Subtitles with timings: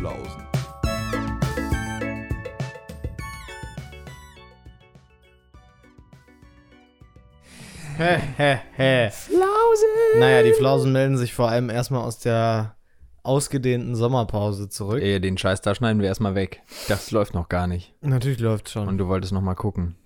[0.00, 0.42] Flausen.
[7.98, 9.10] Hä, hä, hä.
[9.10, 10.20] Flausen!
[10.20, 12.76] Naja, die Flausen melden sich vor allem erstmal aus der
[13.22, 15.02] ausgedehnten Sommerpause zurück.
[15.02, 16.62] Ey, den Scheiß, da schneiden wir erstmal weg.
[16.88, 17.92] Das läuft noch gar nicht.
[18.00, 18.88] Natürlich läuft schon.
[18.88, 19.96] Und du wolltest noch mal gucken.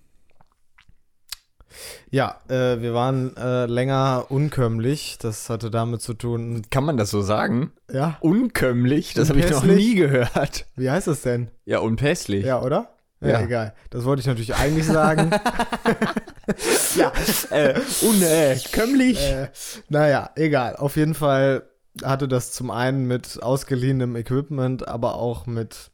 [2.15, 5.19] Ja, äh, wir waren äh, länger unkömmlich.
[5.21, 6.63] Das hatte damit zu tun.
[6.71, 7.73] Kann man das so sagen?
[7.93, 8.19] Ja.
[8.21, 9.15] Unkömmlich?
[9.15, 10.65] Das habe ich noch nie gehört.
[10.77, 11.51] Wie heißt das denn?
[11.65, 12.45] Ja, unpässlich.
[12.45, 12.91] Ja, oder?
[13.21, 13.41] Ja, Ja.
[13.41, 13.75] egal.
[13.91, 15.33] Das wollte ich natürlich eigentlich sagen.
[16.95, 17.11] ja.
[17.51, 19.19] Äh, unkömmlich.
[19.21, 19.49] äh,
[19.89, 20.77] naja, egal.
[20.77, 21.65] Auf jeden Fall
[22.05, 25.91] hatte das zum einen mit ausgeliehenem Equipment, aber auch mit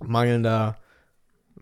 [0.00, 0.76] mangelnder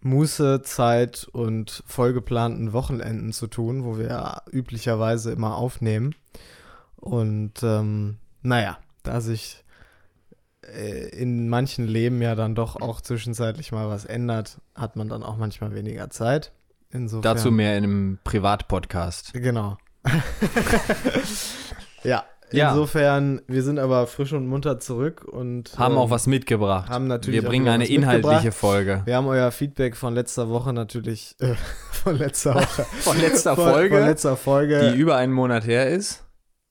[0.02, 6.14] Muße, Zeit und vollgeplanten Wochenenden zu tun, wo wir ja üblicherweise immer aufnehmen.
[6.96, 9.64] Und ähm, naja, da sich
[10.62, 15.22] äh, in manchen Leben ja dann doch auch zwischenzeitlich mal was ändert, hat man dann
[15.22, 16.52] auch manchmal weniger Zeit.
[16.90, 19.34] Insofern, Dazu mehr in einem Privatpodcast.
[19.34, 19.76] Genau.
[22.02, 22.70] ja, Ja.
[22.70, 26.88] insofern, wir sind aber frisch und munter zurück und Haben ähm, auch was mitgebracht.
[26.88, 28.52] haben natürlich wir bringen eine inhaltliche.
[28.52, 29.02] Folge.
[29.04, 31.54] Wir haben euer Feedback von letzter Woche natürlich, äh,
[31.90, 32.84] von letzter Woche.
[33.00, 34.92] Von letzter von, Folge, Von letzter Folge.
[34.92, 36.24] die über einen Monat her ist.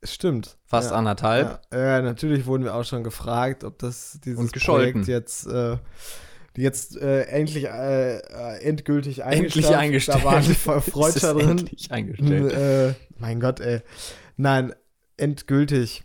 [0.03, 0.57] Stimmt.
[0.65, 0.97] Fast ja.
[0.97, 1.61] anderthalb.
[1.73, 4.51] Ja, ja, natürlich wurden wir auch schon gefragt, ob das dieses.
[4.51, 5.77] Projekt jetzt, äh,
[6.55, 10.19] jetzt äh, endlich äh, äh, endgültig Endlich eingestellt.
[10.19, 10.43] Da waren
[11.09, 11.49] Ist es drin.
[11.49, 12.53] Endlich eingestellt.
[12.53, 13.81] Äh, mein Gott, ey.
[14.37, 14.73] Nein,
[15.17, 16.03] endgültig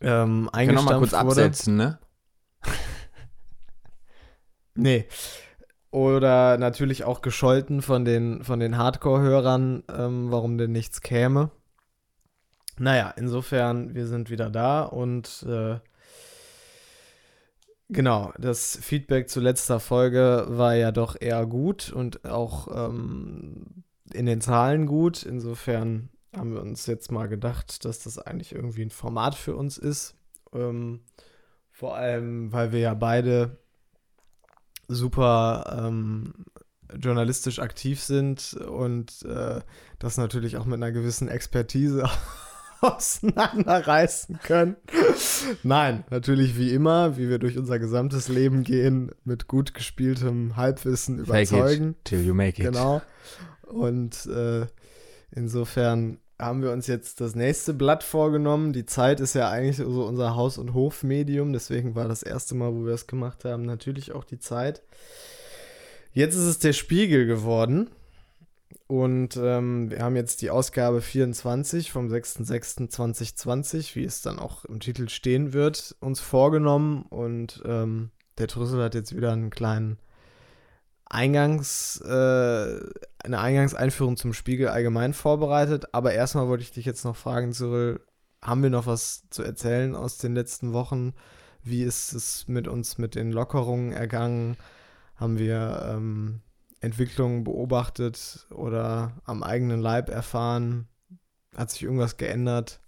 [0.00, 1.20] ähm, Ich kann noch eingestampft mal kurz wurde.
[1.44, 1.98] absetzen, ne?
[4.76, 5.06] Nee.
[5.90, 11.52] Oder natürlich auch gescholten von den, von den Hardcore-Hörern, ähm, warum denn nichts käme.
[12.78, 15.78] Naja, insofern, wir sind wieder da und äh,
[17.88, 24.26] genau, das Feedback zu letzter Folge war ja doch eher gut und auch ähm, in
[24.26, 25.22] den Zahlen gut.
[25.22, 29.78] Insofern haben wir uns jetzt mal gedacht, dass das eigentlich irgendwie ein Format für uns
[29.78, 30.14] ist.
[30.52, 31.00] Ähm,
[31.70, 33.58] vor allem, weil wir ja beide
[34.88, 36.32] super ähm,
[36.98, 39.60] journalistisch aktiv sind und äh,
[39.98, 42.08] das natürlich auch mit einer gewissen Expertise
[42.80, 44.76] auseinanderreißen können.
[45.62, 51.24] Nein, natürlich wie immer, wie wir durch unser gesamtes Leben gehen, mit gut gespieltem Halbwissen
[51.24, 51.90] Fake überzeugen.
[51.90, 52.72] it till you make it.
[52.72, 53.02] Genau.
[53.62, 54.66] Und äh,
[55.30, 58.72] insofern haben wir uns jetzt das nächste Blatt vorgenommen.
[58.72, 62.72] Die Zeit ist ja eigentlich so unser Haus- und Hofmedium, deswegen war das erste Mal,
[62.74, 64.82] wo wir es gemacht haben, natürlich auch die Zeit.
[66.12, 67.90] Jetzt ist es der Spiegel geworden.
[68.86, 74.78] Und ähm, wir haben jetzt die Ausgabe 24 vom 6.6.2020, wie es dann auch im
[74.78, 77.04] Titel stehen wird, uns vorgenommen.
[77.08, 79.98] Und ähm, der Trüssel hat jetzt wieder einen kleinen
[81.06, 82.80] Eingangs, äh,
[83.24, 85.94] eine Eingangseinführung zum Spiegel allgemein vorbereitet.
[85.94, 88.00] Aber erstmal wollte ich dich jetzt noch fragen, Cyril,
[88.42, 91.14] haben wir noch was zu erzählen aus den letzten Wochen?
[91.62, 94.56] Wie ist es mit uns mit den Lockerungen ergangen?
[95.16, 96.40] Haben wir ähm,
[96.80, 100.88] Entwicklungen beobachtet oder am eigenen Leib erfahren?
[101.56, 102.80] Hat sich irgendwas geändert?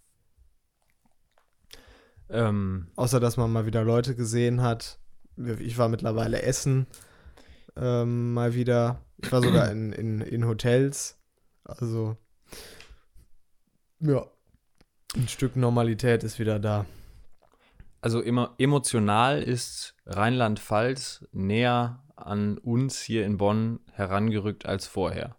[2.28, 4.98] Ähm, Außer, dass man mal wieder Leute gesehen hat.
[5.58, 6.86] Ich war mittlerweile essen.
[7.76, 9.00] Ähm, mal wieder.
[9.22, 11.18] Ich war sogar in, in, in Hotels.
[11.64, 12.16] Also,
[14.00, 14.26] ja.
[15.14, 16.84] Ein Stück Normalität ist wieder da.
[18.02, 25.36] also immer emotional ist Rheinland-Pfalz näher an uns hier in Bonn herangerückt als vorher.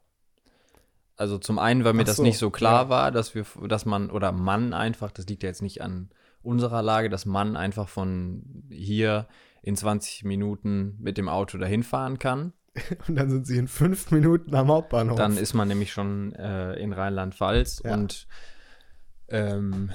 [1.15, 2.89] Also zum einen, weil mir Ach das so, nicht so klar ja.
[2.89, 6.09] war, dass wir, dass man oder man einfach, das liegt ja jetzt nicht an
[6.43, 9.27] unserer Lage, dass man einfach von hier
[9.61, 12.53] in 20 Minuten mit dem Auto dahin fahren kann.
[13.07, 15.17] Und dann sind sie in fünf Minuten am Hauptbahnhof.
[15.17, 17.93] Dann ist man nämlich schon äh, in Rheinland-Pfalz Ja.
[17.93, 18.27] und
[19.29, 19.91] ähm,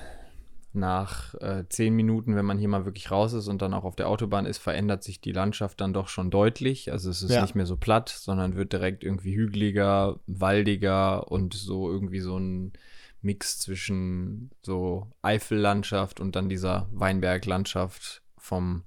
[0.75, 3.94] nach äh, zehn Minuten, wenn man hier mal wirklich raus ist und dann auch auf
[3.94, 6.90] der Autobahn ist, verändert sich die Landschaft dann doch schon deutlich.
[6.90, 7.42] Also es ist Ja.
[7.42, 12.72] nicht mehr so platt, sondern wird direkt irgendwie hügeliger, waldiger und so irgendwie so ein
[13.20, 18.84] Mix zwischen so Eifellandschaft und dann dieser Weinberglandschaft vom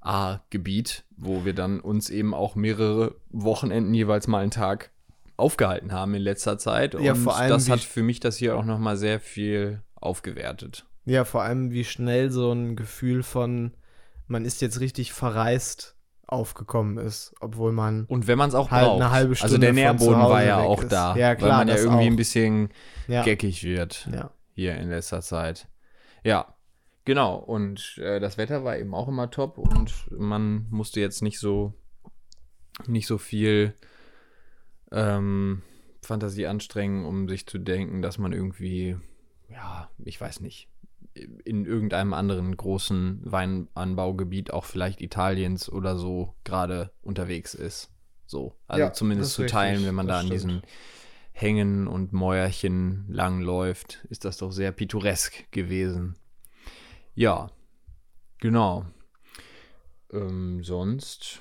[0.00, 4.90] A-Gebiet, wo wir dann uns eben auch mehrere Wochenenden jeweils mal einen Tag
[5.36, 6.94] aufgehalten haben in letzter Zeit.
[6.94, 9.82] Und Ja, vor allem das hat für mich das hier auch noch mal sehr viel
[9.94, 10.86] aufgewertet.
[11.04, 13.72] ja, vor allem, wie schnell so ein Gefühl von,
[14.26, 18.86] man ist jetzt richtig verreist, aufgekommen ist, obwohl man Und wenn man es auch Halt
[18.86, 19.00] braucht.
[19.02, 20.92] eine halbe also Stunde der von Nährboden war ja auch ist.
[20.92, 22.10] da, Ja, klar, weil man ja irgendwie auch.
[22.12, 22.68] ein bisschen
[23.08, 24.30] ja, geckig wird ja.
[24.54, 25.66] hier in letzter Zeit.
[26.22, 26.54] Ja,
[27.04, 31.38] Genau, und äh, das Wetter war eben auch immer top und man musste jetzt nicht
[31.38, 31.74] so
[32.86, 33.74] nicht so viel
[34.92, 35.62] ähm,
[36.02, 38.96] Fantasie anstrengen, um sich zu denken, dass man irgendwie,
[39.48, 40.68] ja, ich weiß nicht,
[41.14, 47.90] in irgendeinem anderen großen Weinanbaugebiet, auch vielleicht Italiens oder so, gerade unterwegs ist.
[48.26, 48.56] So.
[48.68, 50.62] Also Ja, zumindest zu teilen, richtig, wenn man da an diesen
[51.32, 56.16] Hängen und Mäuerchen langläuft, ist das doch sehr pittoresk gewesen.
[57.14, 57.50] Ja,
[58.38, 58.86] genau.
[60.12, 61.40] Ähm, sonst,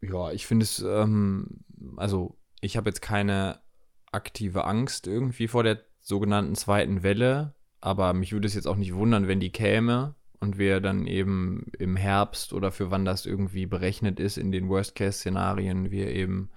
[0.00, 1.64] ja, ich finde es, ähm,
[1.96, 3.60] also ich habe jetzt keine
[4.12, 8.94] aktive Angst irgendwie vor der sogenannten zweiten Welle, aber mich würde es jetzt auch nicht
[8.94, 13.66] wundern, wenn die käme und wir dann eben im Herbst oder für wann das irgendwie
[13.66, 16.50] berechnet ist in den Worst-Case-Szenarien, wir eben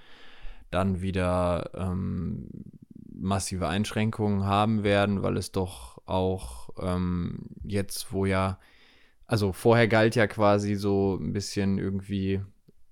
[0.71, 2.47] dann wieder ähm,
[3.13, 8.59] massive Einschränkungen haben werden, weil es doch auch ähm, jetzt, wo ja,
[9.25, 12.41] also vorher galt ja quasi so ein bisschen irgendwie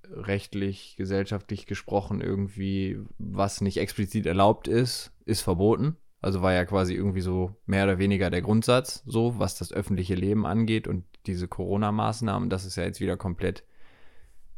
[0.10, 5.98] rechtlich, gesellschaftlich gesprochen irgendwie, was nicht explizit erlaubt ist, ist verboten.
[6.22, 10.16] Also war ja quasi irgendwie so mehr oder weniger der Grundsatz, so was das öffentliche
[10.16, 13.64] Leben angeht und diese Corona-Maßnahmen, das ist ja jetzt wieder komplett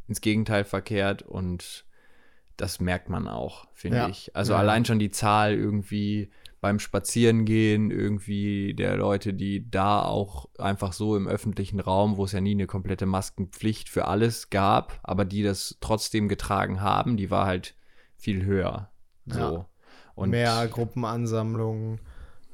[0.08, 1.86] ins Gegenteil verkehrt und
[2.58, 4.10] das merkt man auch, finde Ja.
[4.10, 4.36] ich.
[4.36, 4.60] Also Ja.
[4.60, 6.30] allein schon die Zahl irgendwie
[6.63, 12.31] beim Spazierengehen irgendwie der Leute, die da auch einfach so im öffentlichen Raum, wo es
[12.31, 17.30] ja nie eine komplette Maskenpflicht für alles gab, aber die das trotzdem getragen haben, die
[17.30, 17.75] war halt
[18.15, 18.89] viel höher.
[19.25, 19.39] So.
[19.39, 19.65] Ja.
[20.15, 22.00] Und Mehr Gruppenansammlungen.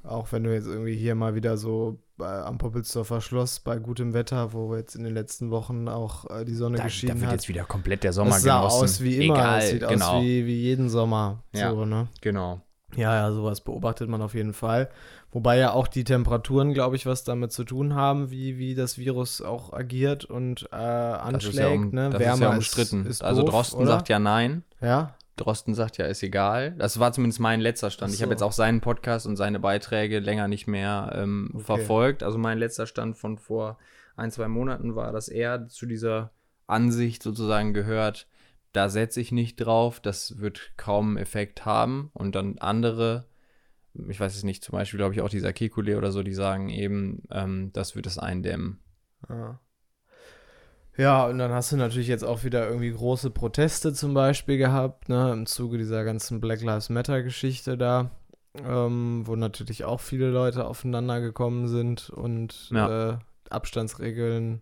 [0.01, 4.15] Auch wenn du jetzt irgendwie hier mal wieder so bei, am Poppelsdorfer Schloss bei gutem
[4.15, 7.27] Wetter, wo jetzt in den letzten Wochen auch äh, die Sonne da, da geschienen wird
[7.27, 7.33] hat.
[7.33, 8.83] jetzt wieder komplett der Sommer Das sah genossen.
[8.83, 9.35] aus wie immer.
[9.35, 10.17] Egal, es sieht genau.
[10.17, 11.43] aus wie, wie jeden Sommer.
[11.53, 11.69] Ja.
[11.69, 12.07] So, ne?
[12.21, 12.63] genau.
[12.95, 14.89] Ja, ja, sowas beobachtet man auf jeden Fall.
[15.31, 18.97] Wobei ja auch die Temperaturen, glaube ich, was damit zu tun haben, wie, wie das
[18.97, 21.53] Virus auch agiert und äh, Das anschlägt.
[21.55, 22.09] ist ja, um, ne?
[22.09, 23.01] das Wärmer ist ja umstritten.
[23.05, 23.87] Ist, ist also doof, Drosten oder?
[23.91, 24.63] sagt ja nein.
[24.81, 26.71] Ja, Drosten sagt ja, ist egal.
[26.79, 28.11] Das war zumindest mein letzter Stand.
[28.11, 28.33] Ach Ich habe so.
[28.33, 31.63] jetzt auch seinen Podcast und seine Beiträge länger nicht mehr ähm, Okay.
[31.63, 32.23] verfolgt.
[32.23, 33.77] Also mein letzter Stand von vor
[34.17, 36.31] ein, zwei Monaten war, dass er zu dieser
[36.67, 38.27] Ansicht sozusagen gehört,
[38.71, 42.11] da setze ich nicht drauf, das wird kaum einen Effekt haben.
[42.13, 43.25] Und dann andere,
[44.07, 46.69] ich weiß es nicht, zum Beispiel glaube ich auch dieser Kekulé oder so, die sagen
[46.69, 48.79] eben, ähm, das wird es eindämmen.
[49.27, 49.59] Ja.
[50.97, 55.07] Ja, und dann hast du natürlich jetzt auch wieder irgendwie große Proteste zum Beispiel gehabt,
[55.07, 58.11] ne, im Zuge dieser ganzen Black Lives Matter-Geschichte da,
[58.65, 63.13] ähm, wo natürlich auch viele Leute aufeinander gekommen sind und Ja.
[63.13, 63.17] äh,
[63.49, 64.61] Abstandsregeln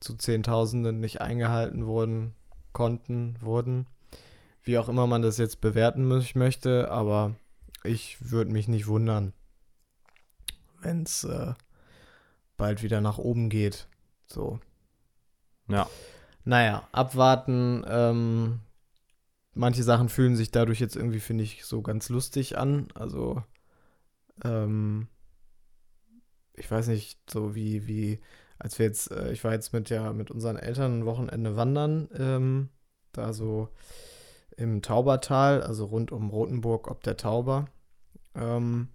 [0.00, 2.34] zu Zehntausenden nicht eingehalten wurden,
[2.72, 3.86] konnten, wurden.
[4.62, 7.34] Wie auch immer man das jetzt bewerten mö- möchte, aber
[7.84, 9.32] ich würde mich nicht wundern,
[10.80, 11.54] wenn es äh,
[12.56, 13.88] bald wieder nach oben geht.
[14.26, 14.60] So.
[15.68, 15.88] Ja.
[16.44, 17.84] Naja, abwarten.
[17.86, 18.60] Ähm,
[19.54, 22.88] manche Sachen fühlen sich dadurch jetzt irgendwie, finde ich, so ganz lustig an.
[22.94, 23.42] Also,
[24.44, 25.08] ähm,
[26.54, 28.20] ich weiß nicht, so wie, wie,
[28.58, 32.08] als wir jetzt, äh, ich war jetzt mit ja mit unseren Eltern ein Wochenende wandern,
[32.16, 32.68] ähm,
[33.12, 33.68] da so
[34.56, 37.66] im Taubertal, also rund um Rothenburg ob der Tauber.
[38.34, 38.88] Ähm,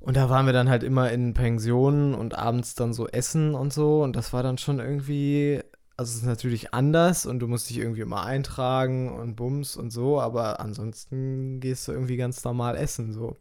[0.00, 3.72] und da waren wir dann halt immer in Pensionen und abends dann so essen und
[3.72, 4.04] so.
[4.04, 5.60] Und das war dann schon irgendwie,
[5.96, 9.90] also es ist natürlich anders und du musst dich irgendwie immer eintragen und Bums und
[9.90, 13.36] so, aber ansonsten gehst du irgendwie ganz normal essen so.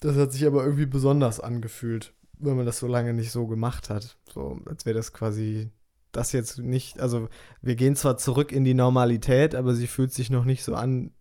[0.00, 3.90] Das hat sich aber irgendwie besonders angefühlt, wenn man das so lange nicht so gemacht
[3.90, 4.16] hat.
[4.32, 5.70] So, als wäre das quasi
[6.12, 7.28] das jetzt nicht, also
[7.60, 11.12] wir gehen zwar zurück in die Normalität, aber sie fühlt sich noch nicht so an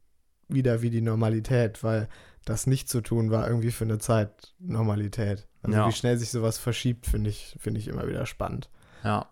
[0.48, 2.08] wieder wie die Normalität, weil
[2.46, 5.48] das nicht zu tun war irgendwie für eine Zeit Normalität.
[5.62, 5.88] Also Ja.
[5.88, 8.70] wie schnell sich sowas verschiebt, finde ich, finde ich immer wieder spannend.
[9.04, 9.30] Ja.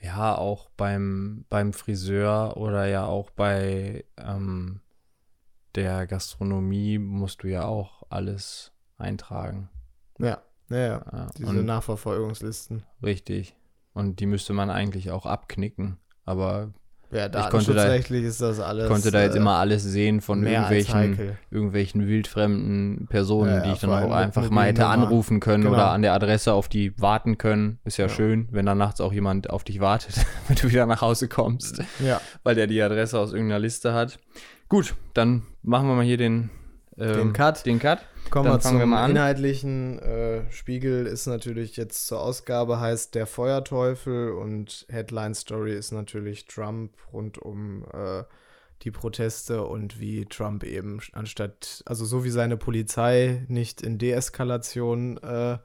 [0.00, 4.80] Ja, auch beim, beim Friseur oder ja auch bei ähm,
[5.76, 9.68] der Gastronomie musst du ja auch alles eintragen.
[10.18, 11.02] Ja, ja, ja.
[11.12, 12.82] Ja, Diese und, Nachverfolgungslisten.
[13.02, 13.54] richtig.
[13.92, 15.96] Und die müsste man eigentlich auch abknicken.
[16.24, 16.72] Aber
[17.12, 18.84] Ja, konnte da- ist das alles.
[18.84, 23.72] ich konnte da jetzt äh, immer alles sehen von irgendwelchen, irgendwelchen wildfremden Personen, Ja, die
[23.72, 25.74] ich dann auch einfach mal hätte anrufen können Genau.
[25.74, 27.80] oder an der Adresse auf die warten können.
[27.84, 28.08] Ist ja, Ja.
[28.10, 31.82] schön, wenn dann nachts auch jemand auf dich wartet, wenn du wieder nach Hause kommst.
[31.98, 34.20] Ja, weil der die Adresse aus irgendeiner Liste hat.
[34.68, 36.50] Gut, dann machen wir mal hier den,
[37.00, 37.66] ähm, Den Cut.
[37.66, 38.00] Den Cut.
[38.30, 39.10] kommen Dann wir fangen zum wir mal an.
[39.12, 39.98] inhaltlichen.
[39.98, 46.46] Äh, Spiegel ist natürlich jetzt zur Ausgabe, heißt Der Feuerteufel und Headline Story ist natürlich
[46.46, 48.24] Trump rund um äh,
[48.82, 55.18] die Proteste und wie Trump eben anstatt, also so wie seine Polizei nicht in Deeskalation
[55.18, 55.58] äh,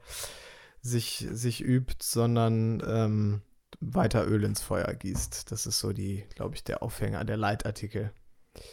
[0.82, 3.42] sich, sich übt, sondern ähm,
[3.80, 5.50] weiter Öl ins Feuer gießt.
[5.50, 8.12] Das ist so die, glaube ich, der Aufhänger, der Leitartikel.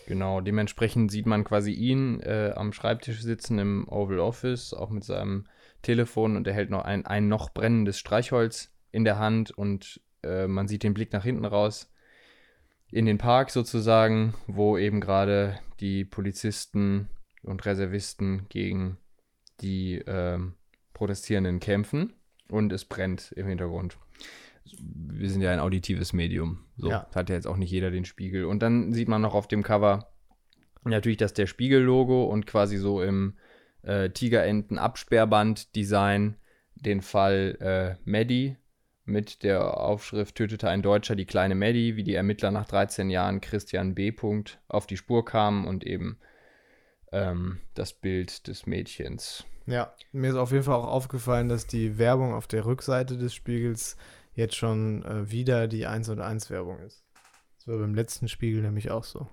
[0.07, 5.03] Genau, dementsprechend sieht man quasi ihn äh, am Schreibtisch sitzen im Oval Office, auch mit
[5.03, 5.45] seinem
[5.81, 10.47] Telefon und er hält noch ein, ein noch brennendes Streichholz in der Hand und äh,
[10.47, 11.91] man sieht den Blick nach hinten raus
[12.91, 17.09] in den Park sozusagen, wo eben gerade die Polizisten
[17.41, 18.97] und Reservisten gegen
[19.61, 20.39] die äh,
[20.93, 22.13] Protestierenden kämpfen
[22.49, 23.97] und es brennt im Hintergrund.
[24.65, 26.65] Wir sind ja ein auditives Medium.
[26.77, 27.07] So Ja.
[27.13, 28.45] hat ja jetzt auch nicht jeder den Spiegel.
[28.45, 30.09] Und dann sieht man noch auf dem Cover
[30.83, 33.37] natürlich das der Spiegel-Logo und quasi so im
[33.83, 36.35] äh, Tigerenten-Absperrband-Design
[36.75, 38.57] den Fall äh, Maddie
[39.05, 43.41] mit der Aufschrift tötete ein Deutscher die kleine Maddie, wie die Ermittler nach 13 Jahren
[43.41, 44.11] Christian B.
[44.11, 46.17] Punkt auf die Spur kamen und eben
[47.11, 49.45] ähm, das Bild des Mädchens.
[49.65, 53.33] Ja, mir ist auf jeden Fall auch aufgefallen, dass die Werbung auf der Rückseite des
[53.33, 53.97] Spiegels
[54.35, 57.03] jetzt schon äh, wieder die 1 und 1 Werbung ist.
[57.57, 59.27] Das war beim letzten Spiegel nämlich auch so.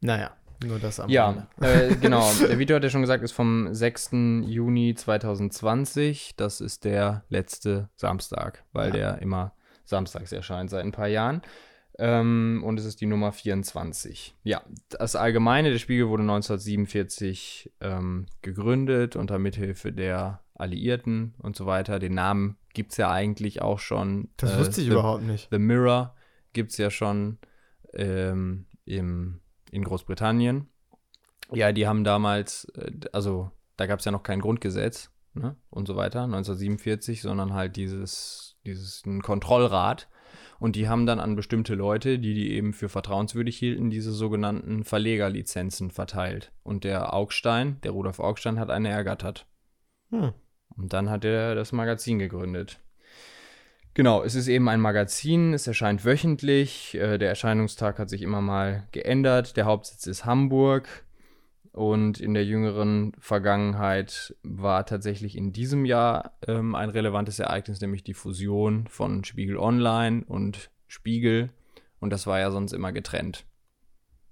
[0.00, 2.30] Naja, nur das am Ja, äh, genau.
[2.40, 4.10] Der Video hat ja schon gesagt, ist vom 6.
[4.46, 6.34] Juni 2020.
[6.36, 8.92] Das ist der letzte Samstag, weil Ja.
[9.12, 11.42] der immer samstags erscheint seit ein paar Jahren.
[12.00, 14.36] Ähm, und es ist die Nummer 24.
[14.44, 21.66] Ja, das Allgemeine, der Spiegel wurde 1947 ähm, gegründet unter Mithilfe der Alliierten und so
[21.66, 21.98] weiter.
[21.98, 24.28] Den Namen gibt es ja eigentlich auch schon.
[24.36, 25.48] Das äh, wusste ich The- überhaupt nicht.
[25.50, 26.14] The Mirror
[26.52, 27.38] gibt es ja schon
[27.92, 29.40] ähm, im,
[29.72, 30.68] in Großbritannien.
[31.52, 35.88] Ja, die haben damals, äh, also da gab es ja noch kein Grundgesetz ne, und
[35.88, 40.08] so weiter, 1947, sondern halt dieses, dieses ein Kontrollrat.
[40.60, 44.84] Und die haben dann an bestimmte Leute, die die eben für vertrauenswürdig hielten, diese sogenannten
[44.84, 46.52] Verlegerlizenzen verteilt.
[46.62, 49.46] Und der Augstein, der Rudolf Augstein, hat eine ergattert.
[50.10, 50.32] Hm.
[50.78, 52.80] Und dann hat er das Magazin gegründet.
[53.94, 58.40] Genau, es ist eben ein Magazin, es erscheint wöchentlich, äh, der Erscheinungstag hat sich immer
[58.40, 61.04] mal geändert, der Hauptsitz ist Hamburg
[61.72, 68.04] und in der jüngeren Vergangenheit war tatsächlich in diesem Jahr ähm, ein relevantes Ereignis, nämlich
[68.04, 71.50] die Fusion von Spiegel Online und Spiegel
[71.98, 73.47] und das war ja sonst immer getrennt.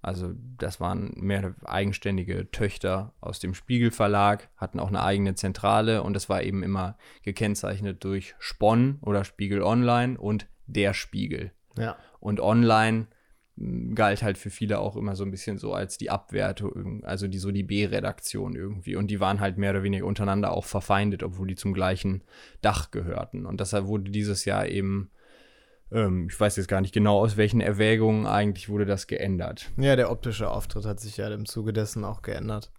[0.07, 6.05] Also das waren mehr eigenständige Töchter aus dem Spiegel Verlag, hatten auch eine eigene Zentrale
[6.05, 11.51] und das war eben immer gekennzeichnet durch Spon oder Spiegel Online und der Spiegel.
[11.77, 11.97] Ja.
[12.21, 13.09] Und online
[13.57, 17.27] mh, galt halt für viele auch immer so ein bisschen so als die Abwertung, also
[17.27, 18.95] die so die B-Redaktion irgendwie.
[18.95, 22.23] Und die waren halt mehr oder weniger untereinander auch verfeindet, obwohl die zum gleichen
[22.61, 23.45] Dach gehörten.
[23.45, 25.11] Und deshalb wurde dieses Jahr eben,
[25.93, 29.71] ähm, ich weiß jetzt gar nicht genau, aus welchen Erwägungen eigentlich wurde das geändert.
[29.77, 32.73] ja, der optische Auftritt hat sich ja im Zuge dessen auch geändert.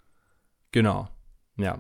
[0.72, 1.08] Genau,
[1.58, 1.80] ja.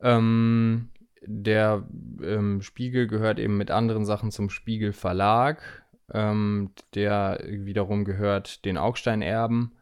[0.00, 0.90] Ähm,
[1.24, 1.86] der
[2.22, 5.84] ähm, Spiegel gehört eben mit anderen Sachen zum Spiegel Verlag.
[6.12, 9.72] Ähm, der wiederum gehört den Augstein-Erben.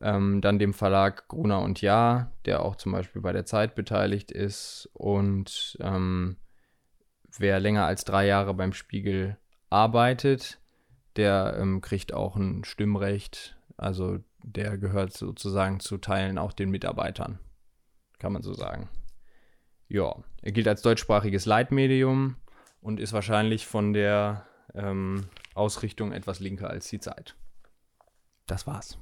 [0.00, 4.30] Ähm, dann dem Verlag Gruner und Jahr, der auch zum Beispiel bei der Zeit beteiligt
[4.30, 4.88] ist.
[4.92, 6.36] Und ähm,
[7.36, 9.36] wer länger als drei Jahre beim Spiegel
[9.70, 10.60] arbeitet,
[11.16, 13.56] der ähm, kriegt auch ein Stimmrecht.
[13.76, 17.38] Also der gehört sozusagen zu Teilen auch den Mitarbeitern
[18.18, 18.88] kann man so sagen.
[19.88, 22.36] Ja, er gilt als deutschsprachiges Leitmedium
[22.80, 24.44] und ist wahrscheinlich von der
[24.74, 27.36] ähm, Ausrichtung etwas linker als die Zeit.
[28.46, 28.98] Das war's.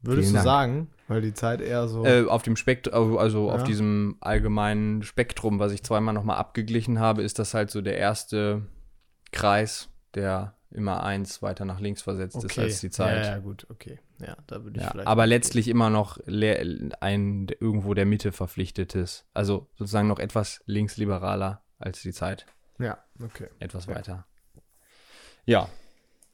[0.00, 2.04] Würdest du sagen, weil die Zeit eher so.
[2.04, 3.66] Äh, auf dem Spektrum, also auf Ja.
[3.66, 8.62] diesem allgemeinen Spektrum, was ich zweimal nochmal abgeglichen habe, ist das halt so der erste
[9.32, 13.24] Kreis, der immer eins weiter nach links versetzt ist als die Zeit.
[13.26, 13.98] Ja, ja, gut, okay.
[14.20, 15.06] Ja, da würde ich Ja, vielleicht.
[15.08, 19.24] aber letztlich immer noch ein irgendwo der Mitte verpflichtetes.
[19.32, 22.46] Also sozusagen noch etwas linksliberaler als die Zeit.
[22.78, 23.48] Ja, okay.
[23.60, 23.94] Etwas Ja.
[23.94, 24.26] weiter.
[25.46, 25.68] Ja.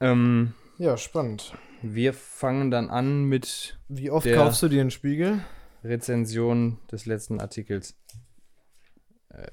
[0.00, 1.54] Ähm, Ja, spannend.
[1.82, 5.40] wir fangen dann an mit Wie oft kaufst du dir einen Spiegel?
[5.84, 7.96] Rezension des letzten Artikels.
[9.28, 9.46] Äh,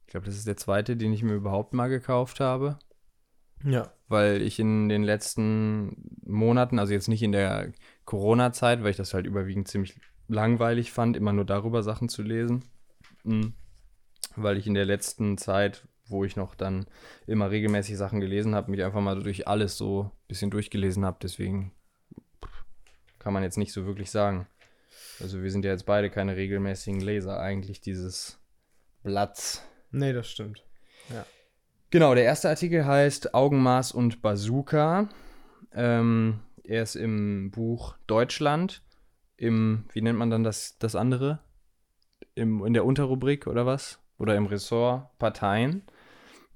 [0.00, 2.78] ich glaube, das ist der zweite, den ich mir überhaupt mal gekauft habe.
[3.64, 3.92] Ja.
[4.08, 7.72] weil ich in den letzten Monaten, also jetzt nicht in der
[8.04, 12.64] Corona-Zeit, weil ich das halt überwiegend ziemlich langweilig fand, immer nur darüber Sachen zu lesen,
[13.22, 13.54] Mhm.
[14.34, 16.86] weil ich in der letzten Zeit, wo ich noch dann
[17.28, 21.18] immer regelmäßig Sachen gelesen habe, mich einfach mal durch alles so ein bisschen durchgelesen habe,
[21.22, 21.70] deswegen
[23.20, 24.48] kann man jetzt nicht so wirklich sagen.
[25.20, 28.40] Also wir sind ja jetzt beide keine regelmäßigen Leser eigentlich dieses
[29.04, 29.64] Blatts.
[29.92, 30.64] Nee, das stimmt.
[31.90, 35.08] Genau, der erste Artikel heißt Augenmaß und Bazooka.
[35.74, 38.82] Ähm, er ist im Buch Deutschland
[39.36, 41.40] im, wie nennt man dann das, das andere?
[42.34, 43.98] Im, in der Unterrubrik oder was?
[44.18, 45.82] Oder im Ressort Parteien.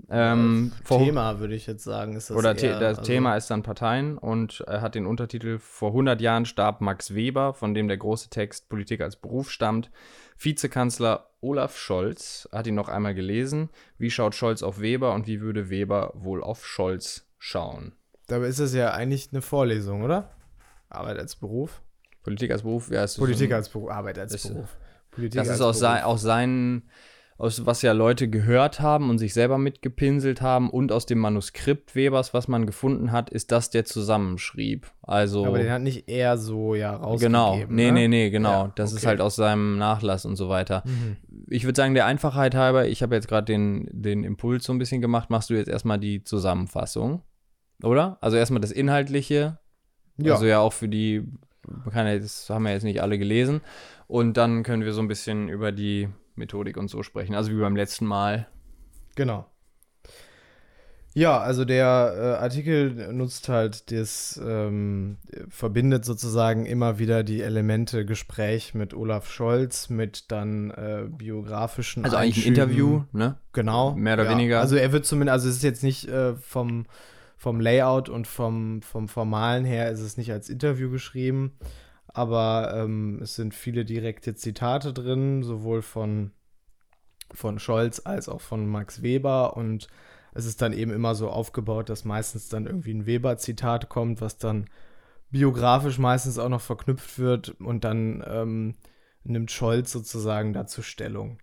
[0.08, 2.14] Ähm, Thema würde ich jetzt sagen.
[2.14, 5.58] Ist das oder eher, das also Thema ist dann Parteien und er hat den Untertitel
[5.58, 9.90] Vor 100 Jahren starb Max Weber, von dem der große Text Politik als Beruf stammt.
[10.38, 13.70] Vizekanzler Olaf Scholz hat ihn noch einmal gelesen.
[13.98, 17.92] Wie schaut Scholz auf Weber und wie würde Weber wohl auf Scholz schauen?
[18.26, 20.30] Dabei ist es ja eigentlich eine Vorlesung, oder?
[20.88, 21.82] Arbeit als Beruf.
[22.22, 23.06] Politik als Beruf, ja.
[23.16, 24.76] Politik als Beruf, Arbeit als Beruf.
[25.12, 25.78] Politik das ist aus.
[25.78, 26.90] Sein, aus seinen
[27.38, 31.94] aus was ja Leute gehört haben und sich selber mitgepinselt haben und aus dem Manuskript
[31.94, 34.86] Webers, was man gefunden hat, ist das der zusammenschrieb.
[35.02, 37.32] Also Aber den hat nicht er so ja rausgegeben.
[37.32, 37.92] Genau, nee, ne?
[37.92, 38.64] nee, nee, genau.
[38.64, 38.98] Ja, das okay.
[38.98, 40.82] ist halt aus seinem Nachlass und so weiter.
[40.86, 41.16] Mhm.
[41.48, 44.78] Ich würde sagen, der Einfachheit halber, ich habe jetzt gerade den, den Impuls so ein
[44.78, 47.22] bisschen gemacht, machst du jetzt erstmal die Zusammenfassung,
[47.82, 48.16] oder?
[48.22, 49.58] Also erstmal das Inhaltliche.
[50.16, 50.32] Ja.
[50.32, 51.22] Also ja auch für die,
[51.92, 53.60] das haben wir jetzt nicht alle gelesen.
[54.06, 57.34] Und dann können wir so ein bisschen über die Methodik und so sprechen.
[57.34, 58.48] Also wie beim letzten Mal.
[59.14, 59.46] Genau.
[61.16, 65.16] Ja, also der äh, Artikel nutzt halt das, ähm,
[65.48, 72.18] verbindet sozusagen immer wieder die Elemente Gespräch mit Olaf Scholz, mit dann äh, biografischen Also
[72.18, 73.38] eigentlich ein Interview, ne?
[73.54, 73.94] Genau.
[73.94, 74.30] Mehr oder ja.
[74.30, 74.60] weniger.
[74.60, 76.84] Also er wird zumindest, also es ist jetzt nicht äh, vom,
[77.38, 81.52] vom Layout und vom, vom Formalen her ist es nicht als Interview geschrieben,
[82.16, 86.32] aber ähm, es sind viele direkte Zitate drin, sowohl von,
[87.30, 89.88] von Scholz als auch von Max Weber und
[90.32, 94.38] es ist dann eben immer so aufgebaut, dass meistens dann irgendwie ein Weber-Zitat kommt, was
[94.38, 94.70] dann
[95.30, 98.76] biografisch meistens auch noch verknüpft wird und dann ähm,
[99.22, 101.38] nimmt Scholz sozusagen dazu Stellung.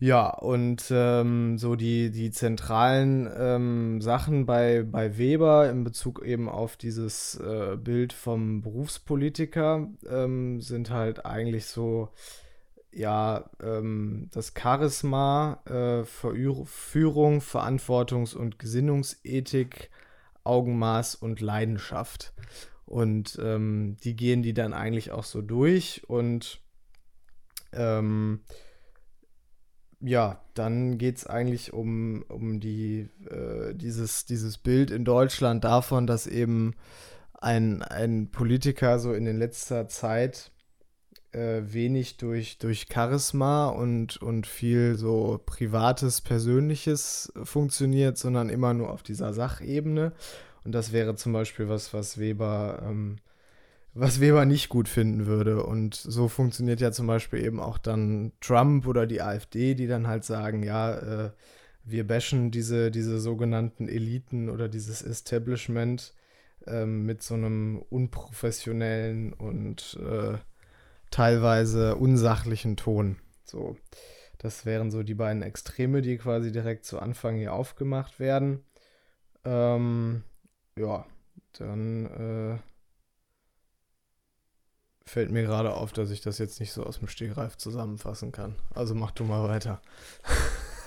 [0.00, 6.48] Ja, und ähm, so die, die zentralen ähm, Sachen bei, bei Weber in Bezug eben
[6.48, 12.10] auf dieses äh, Bild vom Berufspolitiker ähm, sind halt eigentlich so,
[12.92, 19.90] ja, ähm, das Charisma, äh, Führung, Verantwortungs- und Gesinnungsethik,
[20.44, 22.34] Augenmaß und Leidenschaft.
[22.86, 26.60] Und ähm, die gehen die dann eigentlich auch so durch und
[27.72, 28.42] ähm,
[30.00, 36.06] ja, dann geht es eigentlich um, um die, äh, dieses, dieses Bild in Deutschland davon,
[36.06, 36.74] dass eben
[37.40, 40.52] ein, ein Politiker so in den letzter Zeit
[41.32, 48.90] äh, wenig durch, durch Charisma und, und viel so Privates, Persönliches funktioniert, sondern immer nur
[48.90, 50.12] auf dieser Sachebene.
[50.64, 53.16] Und das wäre zum Beispiel was, was Weber ähm,
[53.98, 55.64] was Weber nicht gut finden würde.
[55.64, 60.06] Und so funktioniert ja zum Beispiel eben auch dann Trump oder die AfD, die dann
[60.06, 61.30] halt sagen, ja, äh,
[61.84, 66.14] wir bashen diese, diese sogenannten Eliten oder dieses Establishment
[66.66, 70.38] ähm, mit so einem unprofessionellen und äh,
[71.10, 73.16] teilweise unsachlichen Ton.
[73.44, 73.76] So,
[74.38, 78.64] das wären so die beiden Extreme, die quasi direkt zu Anfang hier aufgemacht werden.
[79.44, 80.22] Ähm,
[80.78, 81.06] ja,
[81.58, 82.67] dann äh,
[85.08, 88.54] fällt mir gerade auf, dass ich das jetzt nicht so aus dem Stegreif zusammenfassen kann.
[88.74, 89.80] Also mach du mal weiter.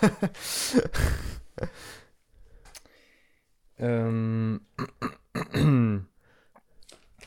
[3.78, 4.62] ähm,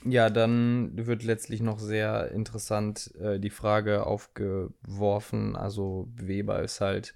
[0.05, 5.57] ja, dann wird letztlich noch sehr interessant äh, die Frage aufgeworfen.
[5.57, 7.15] Also Weber ist halt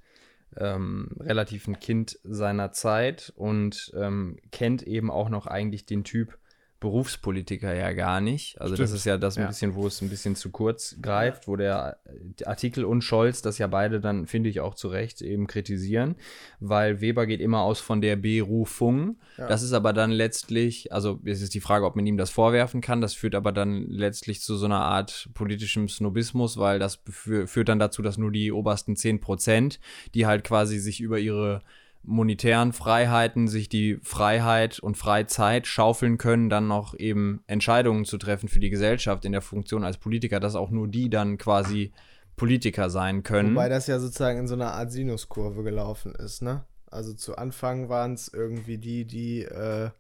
[0.57, 6.38] ähm, relativ ein Kind seiner Zeit und ähm, kennt eben auch noch eigentlich den Typ
[6.81, 8.61] Berufspolitiker ja gar nicht.
[8.61, 8.88] Also Stimmt.
[8.88, 9.49] das ist ja das ein ja.
[9.49, 11.99] bisschen, wo es ein bisschen zu kurz greift, wo der
[12.45, 16.14] Artikel und Scholz das ja beide dann, finde ich auch zu Recht, eben kritisieren,
[16.61, 19.19] weil Weber geht immer aus von der Berufung.
[19.38, 19.49] Ja.
[19.49, 22.81] Das ist aber dann letztlich, also es ist die Frage, ob man ihm das vorwerfen
[22.81, 27.69] kann, das führt aber dann letztlich zu so einer Art politischem Snobismus, weil das führt
[27.69, 29.81] dann dazu, dass nur die obersten 10 Prozent,
[30.14, 31.62] die halt quasi sich über ihre
[32.03, 38.49] monetären Freiheiten sich die Freiheit und Freizeit schaufeln können, dann noch eben Entscheidungen zu treffen
[38.49, 41.93] für die Gesellschaft in der Funktion als Politiker, dass auch nur die dann quasi
[42.37, 43.55] Politiker sein können.
[43.55, 46.65] Wobei das ja sozusagen in so einer Art Sinuskurve gelaufen ist, ne?
[46.91, 49.91] Also zu Anfang waren es irgendwie die, die, äh,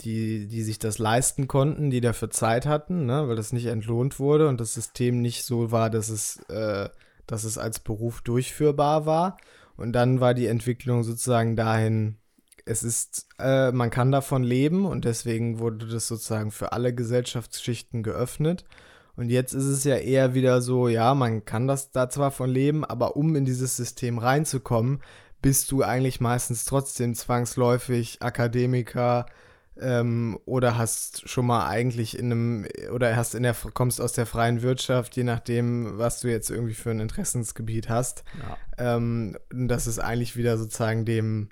[0.00, 3.28] die, die sich das leisten konnten, die dafür Zeit hatten, ne?
[3.28, 6.88] weil das nicht entlohnt wurde und das System nicht so war, dass es, äh,
[7.26, 9.36] dass es als Beruf durchführbar war.
[9.82, 12.14] Und dann war die Entwicklung sozusagen dahin,
[12.64, 18.04] es ist, äh, man kann davon leben und deswegen wurde das sozusagen für alle Gesellschaftsschichten
[18.04, 18.64] geöffnet.
[19.16, 22.48] Und jetzt ist es ja eher wieder so, ja, man kann das da zwar von
[22.48, 25.00] leben, aber um in dieses System reinzukommen,
[25.42, 29.26] bist du eigentlich meistens trotzdem zwangsläufig Akademiker,
[29.82, 34.26] ähm, oder hast schon mal eigentlich in einem, oder hast in der, kommst aus der
[34.26, 38.24] freien Wirtschaft, je nachdem, was du jetzt irgendwie für ein Interessensgebiet hast.
[38.78, 38.96] Ja.
[38.96, 41.48] Ähm, das ist eigentlich wieder sozusagen dem,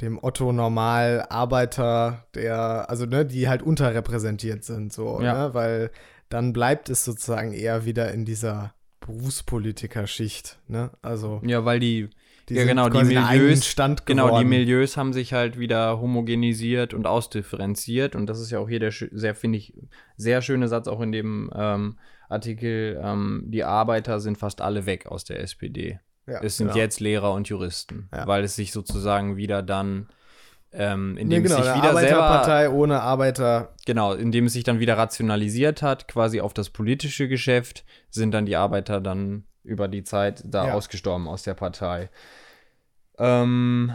[0.00, 5.48] dem Otto Normal Arbeiter, der, also ne, die halt unterrepräsentiert sind, so, Ja.
[5.48, 5.90] ne, weil
[6.28, 12.08] dann bleibt es sozusagen eher wieder in dieser Berufspolitikerschicht, ne, also Ja, weil die,
[12.48, 14.48] die Ja, genau, die Milieus- Stand genau, die geworden.
[14.48, 18.14] Milieus haben sich halt wieder homogenisiert und ausdifferenziert.
[18.16, 19.74] Und das ist ja auch hier der sehr, finde ich,
[20.16, 23.00] sehr schöne Satz auch in dem ähm, Artikel.
[23.02, 26.00] Ähm, die Arbeiter sind fast alle weg aus der SPD.
[26.26, 26.78] ja, Es sind genau.
[26.78, 28.26] jetzt Lehrer und Juristen, Ja.
[28.26, 30.08] weil es sich sozusagen wieder dann,
[30.72, 33.74] ähm, Nee, indem genau, es sich wieder selber, Arbeiterpartei ohne Arbeiter.
[33.86, 38.46] genau, indem es sich dann wieder rationalisiert hat, quasi auf das politische Geschäft, sind dann
[38.46, 40.74] die Arbeiter dann über die Zeit da Ja.
[40.74, 42.10] ausgestorben aus der Partei.
[43.18, 43.92] Ähm,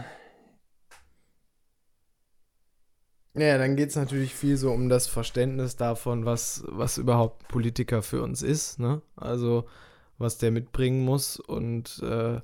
[3.34, 8.02] Ja, dann geht es natürlich viel so um das Verständnis davon, was, was überhaupt Politiker
[8.02, 9.00] für uns ist, ne?
[9.14, 9.68] Also,
[10.16, 12.40] was der mitbringen muss und äh,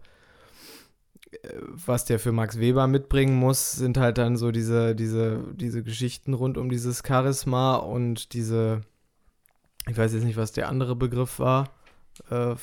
[1.68, 6.32] was der für Max Weber mitbringen muss, sind halt dann so diese, diese, diese Geschichten
[6.32, 8.82] rund um dieses Charisma und diese,
[9.88, 11.70] ich weiß jetzt nicht, was der andere Begriff war,
[12.30, 12.54] äh,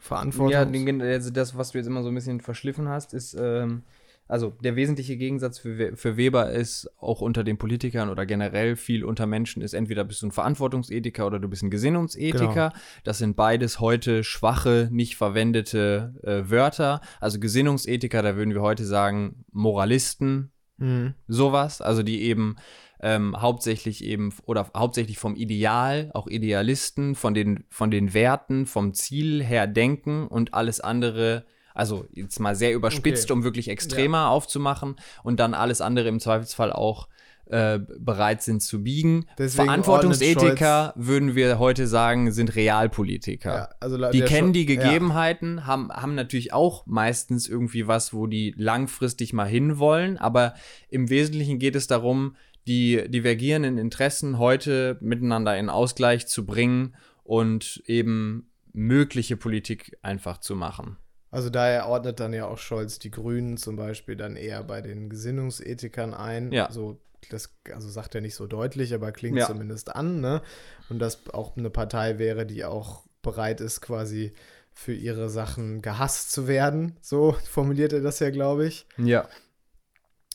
[0.00, 0.50] Verantwortung.
[0.50, 3.82] Ja, also das, was du jetzt immer so ein bisschen verschliffen hast, ist, ähm,
[4.26, 8.76] also der wesentliche Gegensatz für, We- für Weber ist auch unter den Politikern oder generell
[8.76, 12.72] viel unter Menschen ist, entweder bist du ein Verantwortungsethiker oder du bist ein Gesinnungsethiker.
[13.04, 17.00] Das sind beides heute schwache, nicht verwendete äh, Wörter.
[17.20, 21.12] Also Gesinnungsethiker, da würden wir heute sagen Moralisten, Mhm.
[21.28, 22.56] sowas, also die eben
[23.02, 28.92] ähm, hauptsächlich eben oder hauptsächlich vom Ideal, auch Idealisten, von den, von den Werten, vom
[28.92, 33.32] Ziel her denken und alles andere, also jetzt mal sehr überspitzt, Okay.
[33.32, 37.08] um wirklich extremer aufzumachen und dann alles andere im Zweifelsfall auch
[37.46, 39.26] äh, bereit sind zu biegen.
[39.36, 43.54] Deswegen Verantwortungsethiker würden wir heute sagen, sind Realpolitiker.
[43.54, 44.80] Ja, also Die kennen die ja.
[44.80, 50.54] Gegebenheiten, haben, haben natürlich auch meistens irgendwie was, wo die langfristig mal hinwollen, aber
[50.90, 56.94] im Wesentlichen geht es darum, die divergierenden Interessen heute miteinander in Ausgleich zu bringen
[57.24, 60.96] und eben mögliche Politik einfach zu machen.
[61.30, 65.08] Also daher ordnet dann ja auch Scholz die Grünen zum Beispiel dann eher bei den
[65.08, 66.50] Gesinnungsethikern ein.
[66.52, 66.70] Ja.
[66.72, 69.46] So, das, also sagt er nicht so deutlich, aber klingt Ja.
[69.46, 70.42] zumindest an, ne?
[70.88, 74.32] Und das auch eine Partei wäre, die auch bereit ist, quasi
[74.72, 76.96] für ihre Sachen gehasst zu werden.
[77.00, 78.86] So formuliert er das ja, glaube ich.
[78.96, 79.28] Ja.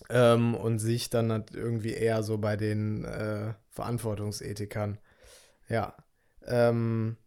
[0.09, 4.97] Ähm, und sich dann halt irgendwie eher so bei den äh, Verantwortungsethikern.
[5.69, 5.95] Ja.
[6.45, 7.17] Ähm,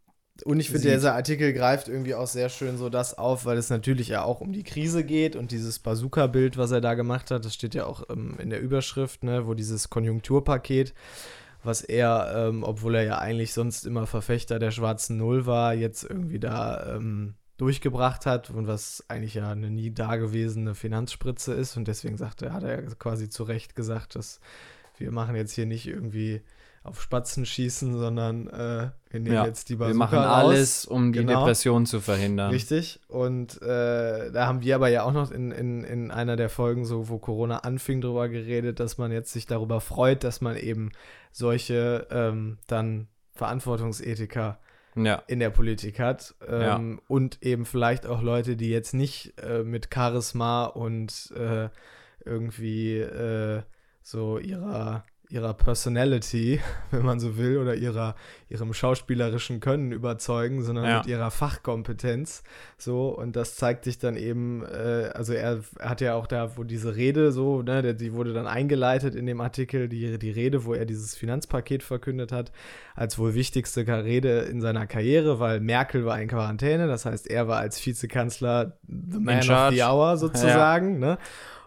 [0.44, 3.70] und ich finde, dieser Artikel greift irgendwie auch sehr schön so das auf, weil es
[3.70, 7.44] natürlich ja auch um die Krise geht und dieses Bazooka-Bild, was er da gemacht hat,
[7.44, 10.94] das steht ja auch ähm, in der Überschrift, ne, wo dieses Konjunkturpaket,
[11.64, 16.04] was er, ähm, obwohl er ja eigentlich sonst immer Verfechter der schwarzen Null war, jetzt
[16.04, 21.86] irgendwie da ähm, durchgebracht hat und was eigentlich ja eine nie dagewesene Finanzspritze ist und
[21.88, 24.40] deswegen sagt er, hat er quasi zu Recht gesagt, dass
[24.96, 26.40] wir machen jetzt hier nicht irgendwie
[26.84, 30.26] auf Spatzen schießen, sondern äh, wir nehmen Ja, jetzt die Wir Bazooka machen raus.
[30.50, 31.40] alles, um die Genau.
[31.40, 32.50] Depression zu verhindern.
[32.50, 33.00] Richtig.
[33.08, 36.84] Und äh, da haben wir aber ja auch noch in, in, in einer der Folgen,
[36.86, 40.90] so wo Corona anfing, drüber geredet, dass man jetzt sich darüber freut, dass man eben
[41.30, 44.58] solche ähm, dann Verantwortungsethiker
[45.04, 45.22] Ja.
[45.26, 46.34] in der Politik hat.
[46.46, 51.68] Ähm, Und eben vielleicht auch Leute, die jetzt nicht äh, mit Charisma und äh,
[52.24, 53.62] irgendwie äh,
[54.02, 56.60] so ihrer ihrer Personality,
[56.90, 58.14] wenn man so will, oder ihrer,
[58.48, 60.98] ihrem schauspielerischen Können überzeugen, sondern Ja.
[60.98, 62.42] mit ihrer Fachkompetenz.
[62.78, 66.56] So, und das zeigt sich dann eben, äh, also er, er hat ja auch da,
[66.56, 70.30] wo diese Rede so, ne, der, die wurde dann eingeleitet in dem Artikel, die, die
[70.30, 72.50] Rede, wo er dieses Finanzpaket verkündet hat,
[72.94, 77.48] als wohl wichtigste Rede in seiner Karriere, weil Merkel war in Quarantäne, das heißt, er
[77.48, 81.18] war als Vizekanzler the man of the hour sozusagen, ne?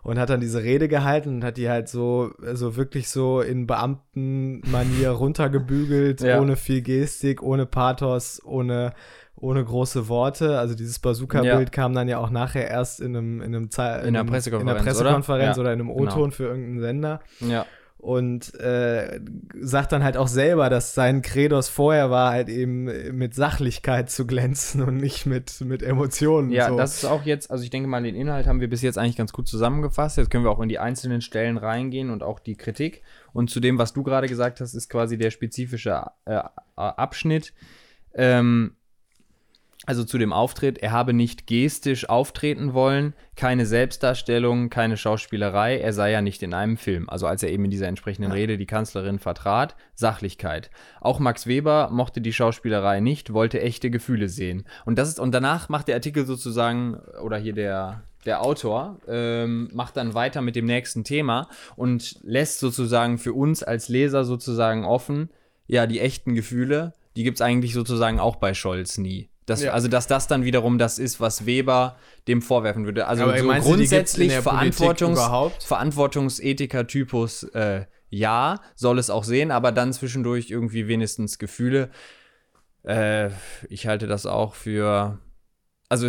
[0.04, 3.68] Und hat dann diese Rede gehalten und hat die halt so, so wirklich so in
[3.68, 6.40] Beamtenmanier runtergebügelt, Ja.
[6.40, 8.94] ohne viel Gestik, ohne Pathos, ohne,
[9.36, 10.58] ohne große Worte.
[10.58, 11.66] Also dieses Bazooka-Bild Ja.
[11.66, 14.72] kam dann ja auch nachher erst in einem, in einem Zei- In einer einem- Pressekonferenz,
[14.72, 15.62] in einer Pressekonferenz oder?
[15.66, 16.02] oder, in einem genau.
[16.12, 17.66] O-Ton für irgendeinen Sender Ja.
[18.02, 19.20] Und äh,
[19.60, 22.86] sagt dann halt auch selber, dass sein Credos vorher war, halt eben
[23.16, 26.50] mit Sachlichkeit zu glänzen und nicht mit, mit Emotionen.
[26.50, 26.78] Ja, so.
[26.78, 29.18] das ist auch jetzt, also ich denke mal, den Inhalt haben wir bis jetzt eigentlich
[29.18, 30.18] ganz gut zusammengefasst.
[30.18, 33.04] Jetzt können wir auch in die einzelnen Stellen reingehen und auch die Kritik.
[33.34, 36.42] Und zu dem, was du gerade gesagt hast, ist quasi der spezifische äh,
[36.76, 37.54] Abschnitt.
[38.16, 38.76] Ähm,
[39.88, 45.92] also zu dem Auftritt, er habe nicht gestisch auftreten wollen, keine Selbstdarstellung, keine Schauspielerei, er
[45.92, 47.10] sei ja nicht in einem Film.
[47.10, 48.36] Also als er eben in dieser entsprechenden Ja.
[48.36, 50.70] Rede die Kanzlerin vertrat, Sachlichkeit.
[51.00, 54.66] Auch Max Weber mochte die Schauspielerei nicht, wollte echte Gefühle sehen.
[54.86, 59.72] Und das ist, und danach macht der Artikel sozusagen, oder hier der, der Autor, ähm,
[59.74, 64.86] macht dann weiter mit dem nächsten Thema und lässt sozusagen für uns als Leser sozusagen
[64.86, 65.32] offen,
[65.66, 69.31] ja, die echten Gefühle, die gibt es eigentlich sozusagen auch bei Scholz nie.
[69.52, 69.72] Das, Ja.
[69.74, 73.08] Also, dass das dann wiederum das ist, was Weber dem vorwerfen würde.
[73.08, 75.20] Also so meinst grundsätzlich Verantwortungs?
[75.66, 81.90] Verantwortungsethiker-Typus, äh, ja, soll es auch sehen, aber dann zwischendurch irgendwie wenigstens Gefühle.
[82.84, 83.30] Äh,
[83.70, 85.20] ich halte das auch für.
[85.90, 86.08] Also,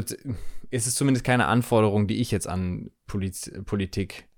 [0.70, 4.28] es ist zumindest keine Anforderung, die ich jetzt an Poliz Politik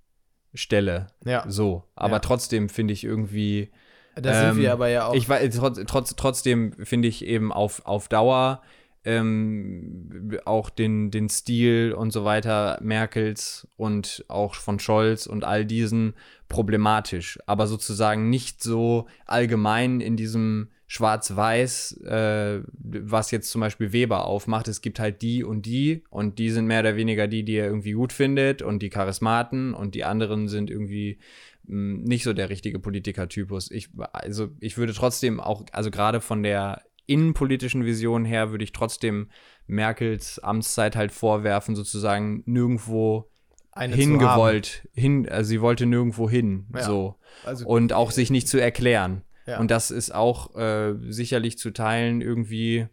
[0.52, 1.08] stelle.
[1.24, 1.84] Ja, So.
[1.94, 2.20] Aber Ja.
[2.20, 3.70] trotzdem finde ich irgendwie.
[4.16, 5.14] da Ähm, sind wir aber ja auch.
[5.14, 8.62] Ich weiß, trotz, trotz, trotzdem finde ich eben auf, auf Dauer
[9.04, 15.66] ähm, auch den, den Stil und so weiter Merkels und auch von Scholz und all
[15.66, 16.14] diesen
[16.48, 24.26] problematisch, aber sozusagen nicht so allgemein in diesem Schwarz-Weiß, äh, was jetzt zum Beispiel Weber
[24.26, 24.68] aufmacht.
[24.68, 27.66] Es gibt halt die und die und die sind mehr oder weniger die, die er
[27.66, 31.18] irgendwie gut findet und die Charismaten und die anderen sind irgendwie
[31.66, 33.70] mh, nicht so der richtige Politikertypus.
[33.70, 38.72] Ich, also ich würde trotzdem auch, also gerade von der innenpolitischen Vision her, würde ich
[38.72, 39.28] trotzdem
[39.66, 43.30] Merkels Amtszeit halt vorwerfen, sozusagen nirgendwo
[43.72, 46.82] eine hingewollt, hin, also sie wollte nirgendwo hin, Ja.
[46.82, 47.16] so.
[47.44, 49.22] Also, Und auch sich nicht zu erklären.
[49.46, 49.58] Ja.
[49.58, 52.86] Und das ist auch äh, sicherlich zu teilen irgendwie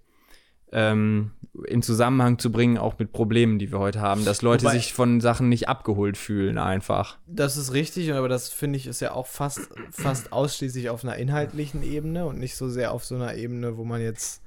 [0.71, 1.31] ähm,
[1.67, 4.93] in Zusammenhang zu bringen, auch mit Problemen, die wir heute haben, dass Leute Wobei- sich
[4.93, 7.17] von Sachen nicht abgeholt fühlen einfach.
[7.27, 11.17] das ist richtig, aber das finde ich ist ja auch fast, fast ausschließlich auf einer
[11.17, 14.41] inhaltlichen Ebene und nicht so sehr auf so einer Ebene, wo man jetzt,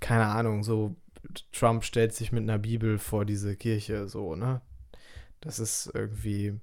[0.00, 0.96] keine Ahnung, so
[1.52, 4.62] Trump stellt sich mit einer Bibel vor diese Kirche, so, ne?
[5.42, 6.58] Das ist irgendwie,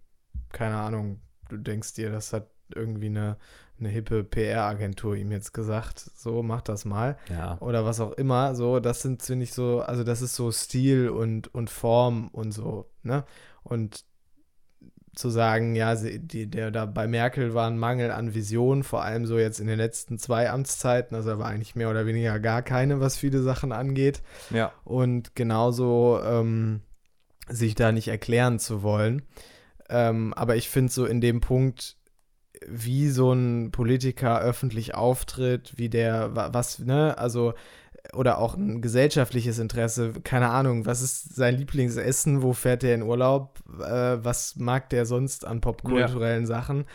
[0.52, 3.38] keine Ahnung, du denkst dir, das hat irgendwie eine,
[3.80, 7.18] eine hippe PR-Agentur ihm jetzt gesagt, so, mach das mal.
[7.30, 7.58] Ja.
[7.60, 11.10] oder was auch immer, so, das sind, finde ich, so, also das ist so Stil
[11.10, 13.26] und, und Form und so, ne?
[13.64, 14.06] Und
[15.16, 19.04] zu sagen, ja, sie, die, der da bei Merkel war ein Mangel an Vision, vor
[19.04, 22.64] allem so jetzt in den letzten zwei Amtszeiten, also war eigentlich mehr oder weniger gar
[22.64, 24.24] keine, was viele Sachen angeht.
[24.50, 24.72] Ja.
[24.84, 26.82] Und genauso ähm,
[27.48, 29.22] sich da nicht erklären zu wollen.
[29.88, 31.98] Ähm, aber ich finde so in dem Punkt,
[32.68, 37.54] wie so ein Politiker öffentlich auftritt, wie der, wa- was, ne, also,
[38.14, 43.04] oder auch ein gesellschaftliches Interesse, keine Ahnung, was ist sein Lieblingsessen, wo fährt er in
[43.04, 46.86] Urlaub, äh, was mag der sonst an popkulturellen Sachen.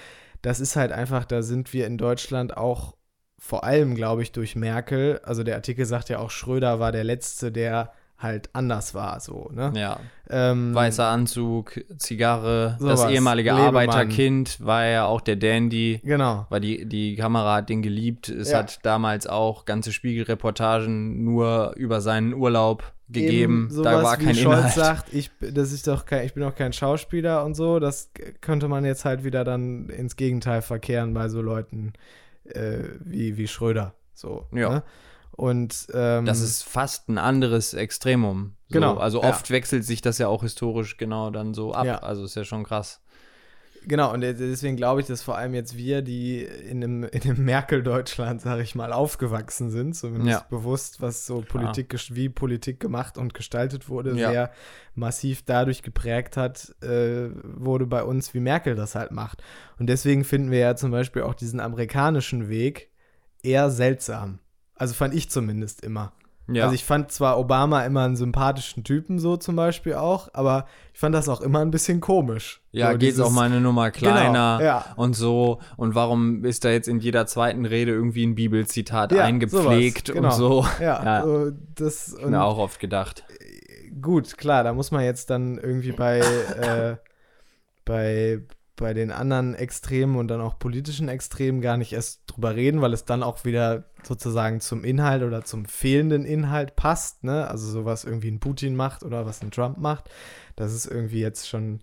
[0.42, 2.96] Das ist halt einfach, da sind wir in Deutschland auch
[3.38, 7.04] vor allem, glaube ich, durch Merkel, also der Artikel sagt ja auch, Schröder war der
[7.04, 9.72] Letzte, der halt anders war, so, ne?
[9.76, 10.00] Ja.
[10.28, 13.02] Ähm, Weißer Anzug, Zigarre, Sowas.
[13.02, 13.88] das ehemalige Lebemann.
[13.88, 16.00] Arbeiterkind war ja auch der Dandy.
[16.02, 16.46] Genau.
[16.50, 18.28] Weil die, die Kamera hat den geliebt.
[18.28, 18.58] Es Ja.
[18.58, 23.68] hat damals auch ganze Spiegelreportagen nur über seinen Urlaub gegeben.
[23.70, 24.74] Eben da war wie kein Scholz Inhalt.
[24.74, 28.68] sagt, ich, das ist doch kein, ich bin doch kein Schauspieler und so, das könnte
[28.68, 31.92] man jetzt halt wieder dann ins Gegenteil verkehren bei so Leuten
[32.44, 33.94] äh, wie, wie Schröder.
[34.12, 34.46] So.
[34.52, 34.68] Ja.
[34.70, 34.82] Ne?
[35.38, 38.56] Und ähm, Das ist fast ein anderes Extremum.
[38.66, 39.28] So, Genau, Also ja.
[39.28, 41.86] oft wechselt sich das ja auch historisch genau dann so ab.
[41.86, 41.98] Ja.
[41.98, 43.00] Also ist ja schon krass.
[43.86, 47.44] Genau, und deswegen glaube ich, dass vor allem jetzt wir, die in einem, in einem
[47.44, 50.46] Merkel-Deutschland, sage ich mal, aufgewachsen sind, zumindest Ja.
[50.50, 54.30] bewusst, was so Politik, wie Politik gemacht und gestaltet wurde, Ja.
[54.30, 54.50] sehr
[54.96, 59.40] massiv dadurch geprägt hat, äh, wurde bei uns, wie Merkel das halt macht.
[59.78, 62.90] Und deswegen finden wir ja zum Beispiel auch diesen amerikanischen Weg
[63.44, 64.40] eher seltsam.
[64.78, 66.12] Also fand ich zumindest immer.
[66.50, 66.62] Ja.
[66.64, 70.64] Also ich fand zwar Obama immer einen sympathischen Typen so zum Beispiel auch, aber
[70.94, 72.62] ich fand das auch immer ein bisschen komisch.
[72.72, 74.84] ja, so geht's dieses- auch mal eine Nummer kleiner Genau, ja.
[74.96, 75.58] und so.
[75.76, 80.16] Und warum ist da jetzt in jeder zweiten Rede irgendwie ein Bibelzitat Ja, eingepflegt sowas,
[80.16, 80.28] genau.
[80.28, 80.66] und so?
[80.80, 81.22] Ja, Ja.
[81.24, 83.24] So, das und Mir auch oft gedacht.
[84.00, 86.20] gut, klar, da muss man jetzt dann irgendwie bei,
[86.62, 86.96] äh,
[87.84, 88.40] bei,
[88.78, 92.94] bei den anderen Extremen und dann auch politischen Extremen gar nicht erst drüber reden, weil
[92.94, 97.48] es dann auch wieder sozusagen zum Inhalt oder zum fehlenden Inhalt passt, ne?
[97.48, 100.08] Also sowas irgendwie ein Putin macht oder was ein Trump macht.
[100.56, 101.80] Das ist irgendwie jetzt schon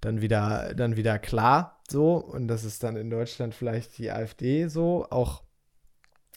[0.00, 2.16] dann wieder, dann wieder klar so.
[2.16, 5.42] Und das ist dann in Deutschland vielleicht die AfD so, auch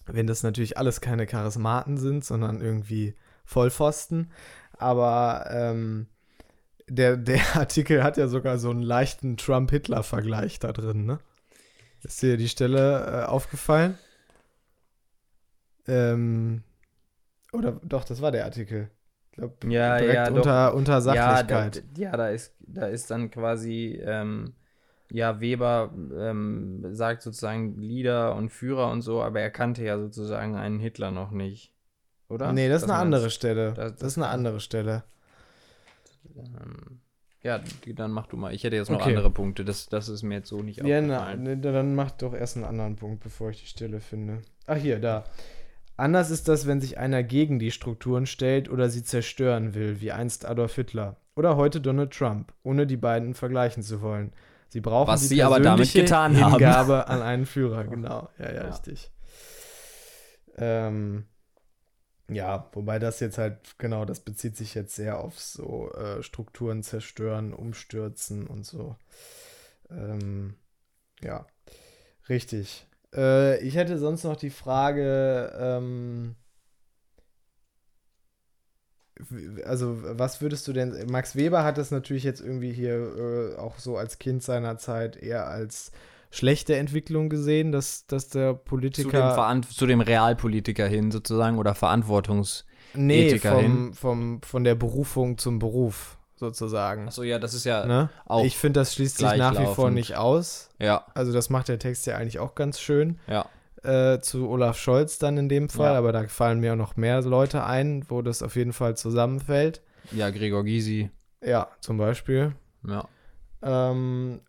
[0.06, 4.32] wenn das natürlich alles keine Charismaten sind, sondern irgendwie Vollpfosten.
[4.72, 6.08] Aber ähm,
[6.90, 11.20] der, der Artikel hat ja sogar so einen leichten Trump-Hitler-Vergleich da drin, ne?
[12.04, 13.98] Ist dir die Stelle äh, aufgefallen?
[15.88, 16.64] Ähm,
[17.54, 18.90] Oder doch, das war der Artikel.
[19.32, 20.38] Ich glaub, Ja, direkt ja, doch.
[20.38, 21.84] unter, unter Ja, da, Sachlichkeit.
[21.98, 24.54] ja da, ist, da ist dann quasi, ähm,
[25.12, 30.56] ja, Weber ähm, sagt sozusagen Lieder und Führer und so, aber er kannte ja sozusagen
[30.56, 31.74] einen Hitler noch nicht.
[32.30, 32.52] Oder?
[32.54, 33.30] nee, das ist eine andere?
[33.30, 33.74] Stelle.
[33.74, 35.04] Das- Das, ist eine andere Stelle.
[36.36, 37.00] Ähm,
[37.44, 37.60] ja,
[37.96, 38.54] dann mach du mal.
[38.54, 39.10] Ich hätte jetzt noch Okay.
[39.10, 39.64] andere Punkte.
[39.64, 41.44] Das, das ist mir jetzt so nicht Ja, aufgefallen.
[41.44, 44.42] ne, dann mach doch erst einen anderen Punkt, bevor ich die Stelle finde.
[44.66, 45.24] Ach, hier, da.
[45.96, 50.12] Anders ist das, wenn sich einer gegen die Strukturen stellt oder sie zerstören will, wie
[50.12, 51.18] einst Adolf Hitler.
[51.36, 54.32] Oder heute Donald Trump, ohne die beiden vergleichen zu wollen.
[54.70, 56.52] Sie brauchen Was die sie aber damit getan haben.
[56.52, 58.30] Hingabe an einen Führer, genau.
[58.38, 58.68] Ja, ja, Ja.
[58.70, 59.12] richtig.
[60.58, 61.26] Ähm,
[62.30, 66.84] ja, wobei das jetzt halt, genau, das bezieht sich jetzt sehr auf so äh, Strukturen
[66.84, 68.96] zerstören, umstürzen und so.
[69.90, 70.56] Ähm,
[71.24, 71.48] ja,
[72.30, 72.88] richtig.
[73.16, 76.36] Äh, ich hätte sonst noch die Frage, ähm,
[79.66, 83.80] also was würdest du denn, Max Weber hat das natürlich jetzt irgendwie hier äh, auch
[83.80, 85.92] so als Kind seiner Zeit eher als
[86.30, 91.58] schlechte Entwicklung gesehen, dass, dass der zu, dem Politiker Veran zu dem Realpolitiker hin sozusagen
[91.58, 92.66] oder Verantwortungs...
[92.94, 93.94] Nee, Ethiker vom, hin.
[93.94, 97.08] vom, von der Berufung zum Beruf sozusagen.
[97.08, 98.10] Achso, ja, das ist ja ne?
[98.26, 100.70] auch Ich finde, das schließt sich nach wie vor nicht aus.
[100.80, 103.20] Ja, Also das macht der Text ja eigentlich auch ganz schön.
[103.28, 103.46] ja.
[103.84, 106.00] Äh, zu Olaf Scholz dann in dem Fall, Ja.
[106.00, 109.82] aber da fallen mir auch noch mehr Leute ein, wo das auf jeden Fall zusammenfällt.
[110.12, 111.12] Ja, Gregor Gysi.
[111.46, 112.54] Ja, zum Beispiel.
[112.86, 113.08] Ja.
[113.62, 114.42] Ähm,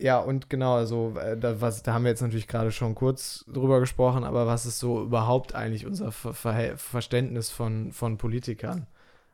[0.00, 3.44] ja, und genau, also äh, da, was, da haben wir jetzt natürlich gerade schon kurz
[3.52, 8.86] drüber gesprochen, aber was ist so überhaupt eigentlich unser Ver Verständnis von, von Politikern?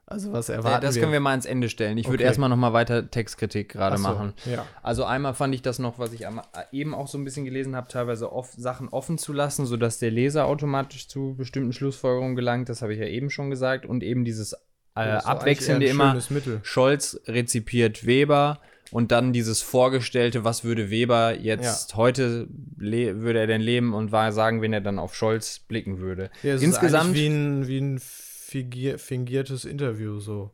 [0.08, 1.02] Also was Ja, erwarten das wir?
[1.02, 1.98] können wir mal ans Ende stellen.
[1.98, 2.24] Ich würde Okay.
[2.28, 4.34] erstmal nochmal weiter Textkritik gerade so, machen.
[4.44, 4.64] Ja.
[4.80, 7.74] Also einmal fand ich das noch, was ich am, eben auch so ein bisschen gelesen
[7.74, 12.68] habe, teilweise off, Sachen offen zu lassen, sodass der Leser automatisch zu bestimmten Schlussfolgerungen gelangt.
[12.68, 13.84] Das habe ich ja eben schon gesagt.
[13.84, 14.58] Und eben dieses äh,
[14.94, 16.60] Das abwechselnde immer, Mittel.
[16.62, 18.60] Scholz rezipiert Weber
[18.92, 24.12] und dann dieses Vorgestellte, was würde Weber jetzt heute, le- würde er denn leben und
[24.12, 26.30] war sagen, wenn er dann auf Scholz blicken würde.
[26.42, 30.52] Ja, es Insgesamt- ist wie ein, wie ein fingier, fingiertes Interview so.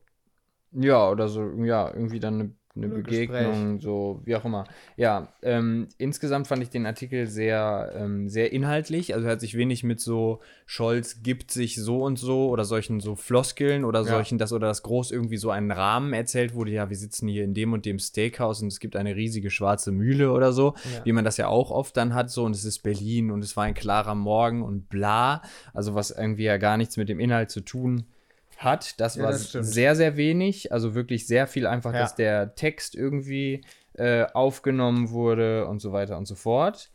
[0.72, 4.64] Ja, oder so, ja, irgendwie dann eine, eine Oder Begegnung, so, wie auch immer.
[4.96, 9.14] Ja, ähm, insgesamt fand ich den Artikel sehr, ähm, sehr inhaltlich.
[9.14, 13.00] Also er hat sich wenig mit so Scholz gibt sich so und so oder solchen
[13.00, 14.04] so Floskeln oder Ja.
[14.06, 17.44] solchen, das oder das groß irgendwie so einen Rahmen erzählt wurde, ja, wir sitzen hier
[17.44, 21.04] in dem und dem Steakhouse und es gibt eine riesige schwarze Mühle oder so, Ja.
[21.04, 23.54] wie man das ja auch oft dann hat, so und es ist Berlin und es
[23.54, 25.42] war ein klarer Morgen und bla.
[25.74, 28.06] Also was irgendwie ja gar nichts mit dem Inhalt zu tun hat.
[29.00, 30.72] Das Ja, war das sehr, sehr wenig.
[30.72, 32.00] Also wirklich sehr viel einfach, Ja.
[32.00, 36.90] dass der Text irgendwie äh, aufgenommen wurde und so weiter und so fort.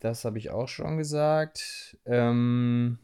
[0.00, 1.96] Das habe ich auch schon gesagt.
[2.04, 2.98] Ähm,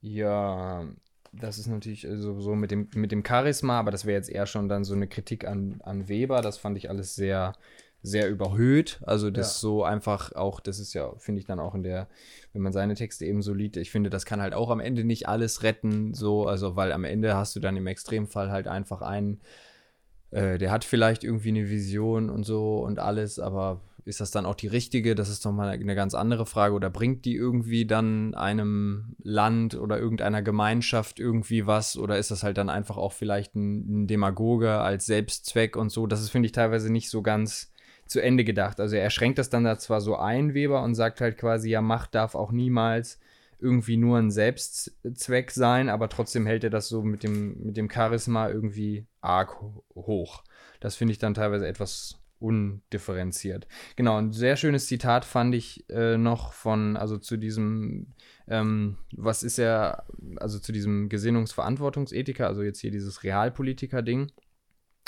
[0.00, 0.86] ja,
[1.32, 4.46] das ist natürlich also so mit dem, mit dem Charisma, aber das wäre jetzt eher
[4.46, 6.40] schon dann so eine Kritik an, an Weber.
[6.42, 7.54] Das fand ich alles sehr,
[8.04, 9.00] sehr überhöht.
[9.06, 9.60] Also das Ja.
[9.60, 12.06] so einfach auch, das ist ja, finde ich dann auch in der,
[12.52, 15.04] wenn man seine Texte eben so liest, ich finde, das kann halt auch am Ende
[15.04, 19.00] nicht alles retten, so, also weil am Ende hast du dann im Extremfall halt einfach
[19.00, 19.40] einen,
[20.32, 24.44] äh, der hat vielleicht irgendwie eine Vision und so und alles, aber ist das dann
[24.44, 25.14] auch die richtige?
[25.14, 26.74] Das ist nochmal eine ganz andere Frage.
[26.74, 31.96] Oder bringt die irgendwie dann einem Land oder irgendeiner Gemeinschaft irgendwie was?
[31.96, 36.06] Oder ist das halt dann einfach auch vielleicht ein, ein Demagoge als Selbstzweck und so?
[36.06, 37.72] Das ist, finde ich, teilweise nicht so ganz
[38.06, 38.80] zu Ende gedacht.
[38.80, 41.80] Also er schränkt das dann da zwar so ein, Weber, und sagt halt quasi, ja,
[41.80, 43.18] Macht darf auch niemals
[43.60, 47.90] irgendwie nur ein Selbstzweck sein, aber trotzdem hält er das so mit dem, mit dem
[47.90, 50.42] Charisma irgendwie arg ho- hoch.
[50.80, 53.66] Das finde ich dann teilweise etwas undifferenziert.
[53.96, 58.08] Genau, ein sehr schönes Zitat fand ich äh, noch von, also zu diesem,
[58.48, 60.04] ähm, was ist er,
[60.36, 64.30] also zu diesem Gesinnungsverantwortungsethiker, also jetzt hier dieses Realpolitiker-Ding,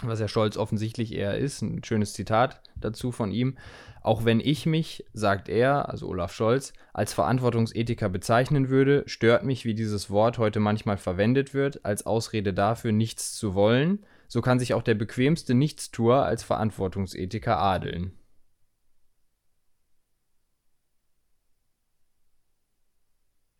[0.02, 3.56] was ja Scholz offensichtlich eher ist, ein schönes Zitat dazu von ihm.
[4.02, 9.64] Auch wenn ich mich, sagt er, also Olaf Scholz, als Verantwortungsethiker bezeichnen würde, stört mich,
[9.64, 14.04] wie dieses Wort heute manchmal verwendet wird, als Ausrede dafür, nichts zu wollen.
[14.28, 18.12] So kann sich auch der bequemste Nichtstuer als Verantwortungsethiker adeln.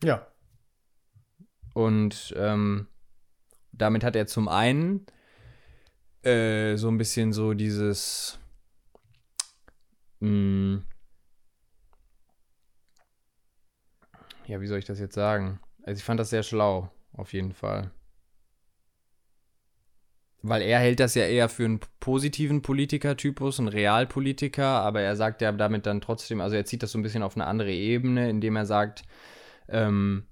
[0.05, 0.26] Ja.
[1.72, 2.89] Und ähm,
[3.72, 5.07] damit hat er zum einen
[6.27, 8.39] äh, so ein bisschen so dieses
[10.20, 10.83] mh,
[14.47, 15.61] ja, wie soll ich das jetzt sagen?
[15.85, 17.91] Also ich fand das sehr schlau, auf jeden Fall.
[20.43, 25.43] Weil er hält das ja eher für einen positiven Politikertypus, einen Realpolitiker, aber er sagt
[25.43, 28.31] ja damit dann trotzdem, also er zieht das so ein bisschen auf eine andere Ebene,
[28.31, 29.03] indem er sagt,
[29.68, 30.27] ähm,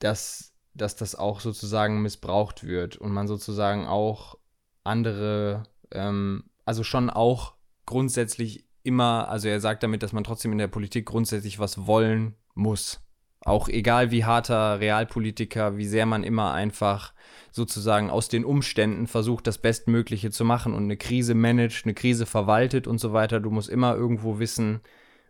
[0.00, 4.39] dass, dass das auch sozusagen missbraucht wird und man sozusagen auch
[4.90, 5.62] andere,
[5.92, 7.54] ähm, also schon auch
[7.86, 12.34] grundsätzlich immer, also er sagt damit, dass man trotzdem in der Politik grundsätzlich was wollen
[12.54, 13.00] muss.
[13.42, 17.14] Auch egal wie harter Realpolitiker, wie sehr man immer einfach
[17.52, 22.26] sozusagen aus den Umständen versucht, das Bestmögliche zu machen und eine Krise managt, eine Krise
[22.26, 23.40] verwaltet und so weiter.
[23.40, 24.80] Du musst immer irgendwo wissen,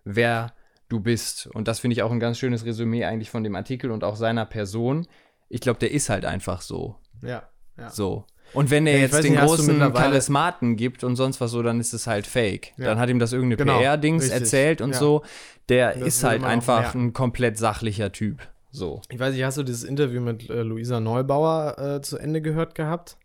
[0.05, 0.53] wer
[0.89, 1.47] du bist.
[1.47, 4.17] Und das finde ich auch ein ganz schönes Resümee eigentlich von dem Artikel und auch
[4.17, 5.07] seiner Person.
[5.49, 6.97] Ich glaube, der ist halt einfach so.
[7.23, 7.49] Ja,
[7.79, 7.91] ja.
[7.91, 8.27] So.
[8.53, 11.79] Und wenn er Ja, jetzt den nicht, großen Charismaten gibt und sonst was so, dann
[11.81, 12.73] ist es halt fake.
[12.77, 12.87] Ja.
[12.87, 14.99] Dann hat ihm das irgendeine Genau, PR-Dings erzählt und Ja.
[14.99, 15.23] so.
[15.69, 18.41] Der Das ist halt einfach ein komplett sachlicher Typ.
[18.73, 19.03] So.
[19.09, 22.75] Ich weiß nicht, hast du dieses Interview mit äh, Luisa Neubauer äh, zu Ende gehört
[22.75, 23.17] gehabt?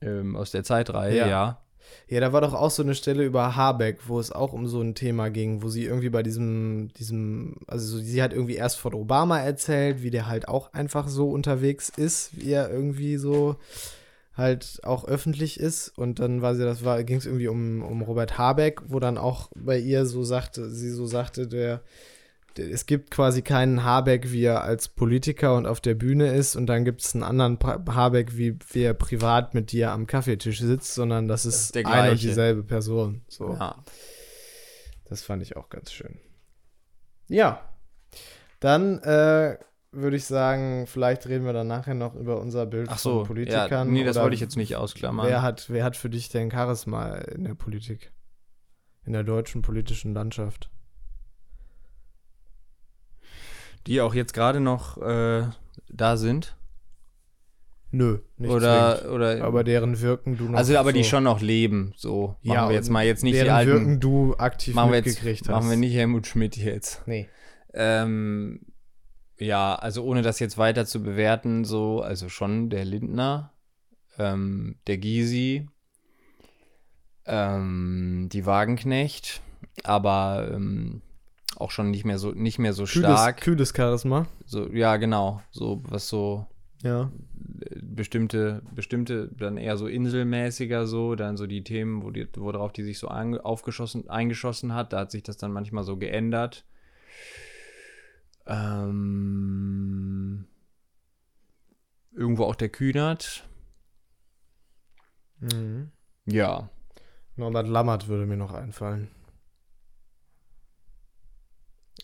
[0.00, 1.26] Ähm, aus der Zeitreihe, Ja.
[1.26, 1.62] ja.
[2.10, 4.94] Da war doch auch so eine Stelle über Habeck, wo es auch um so ein
[4.94, 8.92] Thema ging, wo sie irgendwie bei diesem, diesem, also so, sie hat irgendwie erst von
[8.92, 13.56] Obama erzählt, wie der halt auch einfach so unterwegs ist, wie er irgendwie so
[14.38, 15.88] halt auch öffentlich ist.
[15.98, 19.18] Und dann war sie, das war, ging es irgendwie um, um Robert Habeck, wo dann
[19.18, 21.82] auch bei ihr so sagte, sie so sagte, der,
[22.56, 26.56] der es gibt quasi keinen Habeck, wie er als Politiker und auf der Bühne ist,
[26.56, 30.60] und dann gibt es einen anderen Habeck, wie, wie er privat mit dir am Kaffeetisch
[30.60, 32.28] sitzt, sondern das ist, ist der eine und gleiche.
[32.28, 33.22] dieselbe Person.
[33.28, 33.54] So.
[33.54, 33.82] ja.
[35.08, 36.18] Das fand ich auch ganz schön.
[37.28, 37.60] Ja,
[38.60, 39.58] dann äh,
[40.00, 43.26] würde ich sagen, vielleicht reden wir dann nachher noch über unser Bild Ach so, von
[43.28, 43.70] Politikern.
[43.70, 45.26] ja, nee, das wollte ich jetzt nicht ausklammern.
[45.26, 48.12] Wer hat, wer hat für dich denn Charisma in der Politik?
[49.04, 50.70] In der deutschen politischen Landschaft?
[53.86, 55.44] Die auch jetzt gerade noch äh,
[55.88, 56.56] da sind?
[57.90, 59.14] Nö, nicht oder, zwingend.
[59.14, 62.36] oder Aber deren Wirken du noch also aber die so- schon noch leben, so.
[62.42, 63.70] Machen Ja, wir jetzt mal jetzt nicht die deren alten.
[63.72, 67.02] Wirken du aktiv machen wir jetzt, machen wir nicht Helmut Schmidt jetzt.
[67.06, 67.30] Nee.
[67.72, 68.60] Ähm,
[69.38, 73.52] ja, also ohne das jetzt weiter zu bewerten, so, also schon der Lindner,
[74.18, 75.68] ähm, der Gysi,
[77.26, 79.40] ähm, die Wagenknecht,
[79.84, 81.02] aber ähm,
[81.56, 83.40] auch schon nicht mehr so, nicht mehr so Kühles, stark.
[83.40, 84.26] kühles Charisma.
[84.46, 85.42] So, ja, genau.
[85.50, 86.46] So, was so
[86.82, 87.10] Ja.
[87.60, 92.72] äh, bestimmte, bestimmte, dann eher so inselmäßiger so, dann so die Themen, wo die, worauf
[92.72, 96.64] die sich so ange, aufgeschossen, eingeschossen hat, da hat sich das dann manchmal so geändert.
[98.48, 100.46] Ähm,
[102.12, 103.46] irgendwo auch der Kühnert.
[105.40, 105.92] Mhm.
[106.24, 106.70] Ja.
[107.36, 109.10] Norbert Lammert würde mir noch einfallen.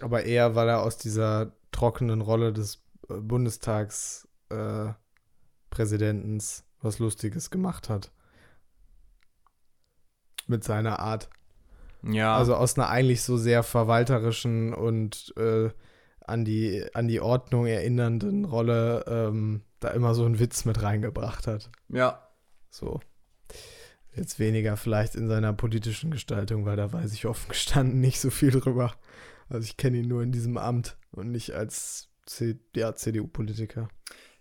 [0.01, 4.95] Aber eher, weil er aus dieser trockenen Rolle des äh, Bundestagspräsidentens äh,
[5.71, 8.13] Präsidentens was Lustiges gemacht hat.
[10.47, 11.31] Mit seiner Art.
[12.03, 12.37] Ja.
[12.37, 15.71] Also aus einer eigentlich so sehr verwalterischen und äh,
[16.25, 21.47] an, die, an die Ordnung erinnernden Rolle ähm, da immer so einen Witz mit reingebracht
[21.47, 21.71] hat.
[21.89, 22.21] ja.
[22.71, 23.01] So.
[24.17, 28.31] Jetzt weniger vielleicht in seiner politischen Gestaltung, weil da weiß ich offen gestanden nicht so
[28.31, 28.95] viel drüber.
[29.49, 33.89] Also ich kenne ihn nur in diesem Amt und nicht als C ja, CDU-Politiker.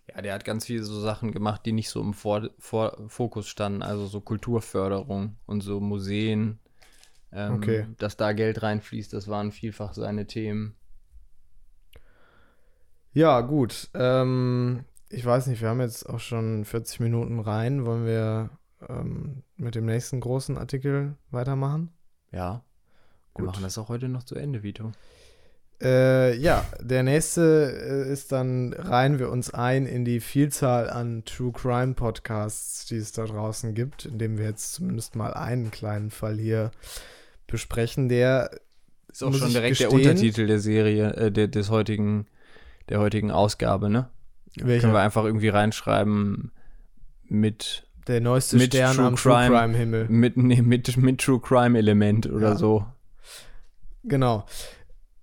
[0.08, 3.48] Ja, der hat ganz viele so Sachen gemacht, die nicht so im Vor Vor Fokus
[3.48, 3.82] standen.
[3.82, 6.58] Also so Kulturförderung und so Museen.
[7.32, 7.86] Ähm, Okay.
[7.98, 10.76] Dass da Geld reinfließt, das waren vielfach seine Themen.
[13.14, 13.88] Ja, gut.
[13.94, 17.86] Ähm, ich weiß nicht, wir haben jetzt auch schon 40 Minuten rein.
[17.86, 18.50] Wollen wir
[18.88, 21.90] ähm, mit dem nächsten großen Artikel weitermachen?
[22.32, 22.62] Ja.
[23.36, 23.46] Wir Gut.
[23.46, 24.92] machen das auch heute noch zu Ende, Vito.
[25.82, 31.24] Äh, ja, der nächste äh, ist dann, reihen wir uns ein in die Vielzahl an
[31.24, 36.10] True Crime Podcasts, die es da draußen gibt, indem wir jetzt zumindest mal einen kleinen
[36.10, 36.70] Fall hier
[37.48, 38.50] besprechen, der
[39.10, 42.26] Ist auch schon direkt der gestehen- Untertitel der Serie, äh, der, des heutigen,
[42.88, 44.08] der heutigen Ausgabe, ne?
[44.56, 46.52] welcher, Können wir einfach irgendwie reinschreiben
[47.24, 50.06] mit, der neueste mit Stern True am True Crime- Crime Himmel.
[50.08, 52.56] mit, nee, mit, mit True Crime Element oder Ja.
[52.56, 52.86] so.
[54.04, 54.44] Genau.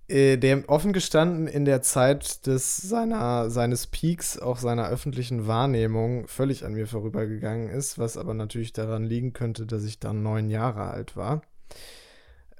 [0.08, 6.26] Äh, der offen gestanden in der Zeit des seiner, seines Peaks, auch seiner öffentlichen Wahrnehmung,
[6.26, 10.50] völlig an mir vorübergegangen ist, was aber natürlich daran liegen könnte, dass ich dann neun
[10.50, 11.42] Jahre alt war.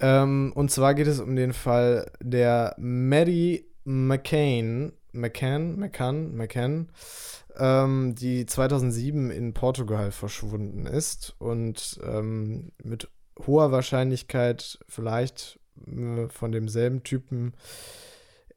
[0.00, 6.88] Ähm, und zwar geht es um den Fall der Maddie McCain, McCann, McCann, McCann,
[7.58, 13.08] ähm, die 2007 in Portugal verschwunden ist und ähm, mit
[13.46, 17.54] hoher Wahrscheinlichkeit vielleicht äh, von demselben Typen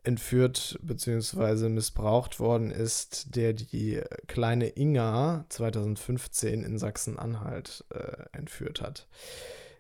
[0.04, 1.70] entführt bzw.
[1.70, 9.08] missbraucht worden ist, der die kleine Inga 2015 in Sachsen-Anhalt äh, entführt hat.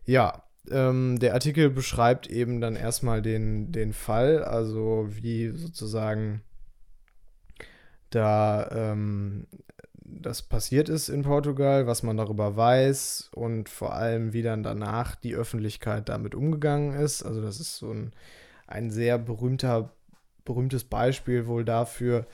[0.03, 6.41] Ja, ähm, der Artikel beschreibt eben dann erstmal den, den Fall, also wie sozusagen
[8.09, 9.47] da ähm,
[10.05, 15.15] das passiert ist in Portugal, was man darüber weiß und vor allem, wie dann danach
[15.15, 17.23] die Öffentlichkeit damit umgegangen ist.
[17.23, 18.13] Also das ist so ein,
[18.67, 19.91] ein sehr berühmter,
[20.45, 22.27] berühmtes Beispiel wohl dafür,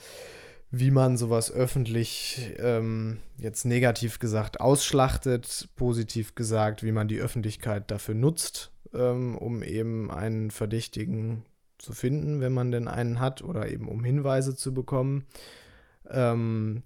[0.71, 7.91] wie man sowas öffentlich ähm, jetzt negativ gesagt ausschlachtet, positiv gesagt, wie man die Öffentlichkeit
[7.91, 11.43] dafür nutzt, ähm, um eben einen Verdächtigen
[11.77, 15.25] zu finden, wenn man denn einen hat, oder eben um Hinweise zu bekommen.
[16.09, 16.83] Ähm,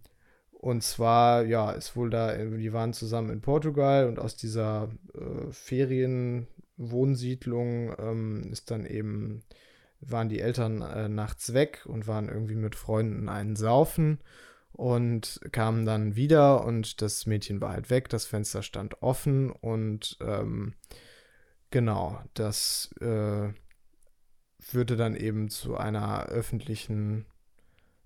[0.52, 5.52] und zwar, ja, ist wohl da, die waren zusammen in Portugal und aus dieser äh,
[5.52, 9.44] Ferienwohnsiedlung ähm, ist dann eben,
[10.08, 14.20] waren die Eltern äh, nachts weg und waren irgendwie mit Freunden einen Saufen
[14.72, 20.18] und kamen dann wieder und das Mädchen war halt weg, das Fenster stand offen und
[20.22, 20.74] ähm,
[21.72, 23.50] genau, das äh,
[24.60, 27.26] führte dann eben zu einer öffentlichen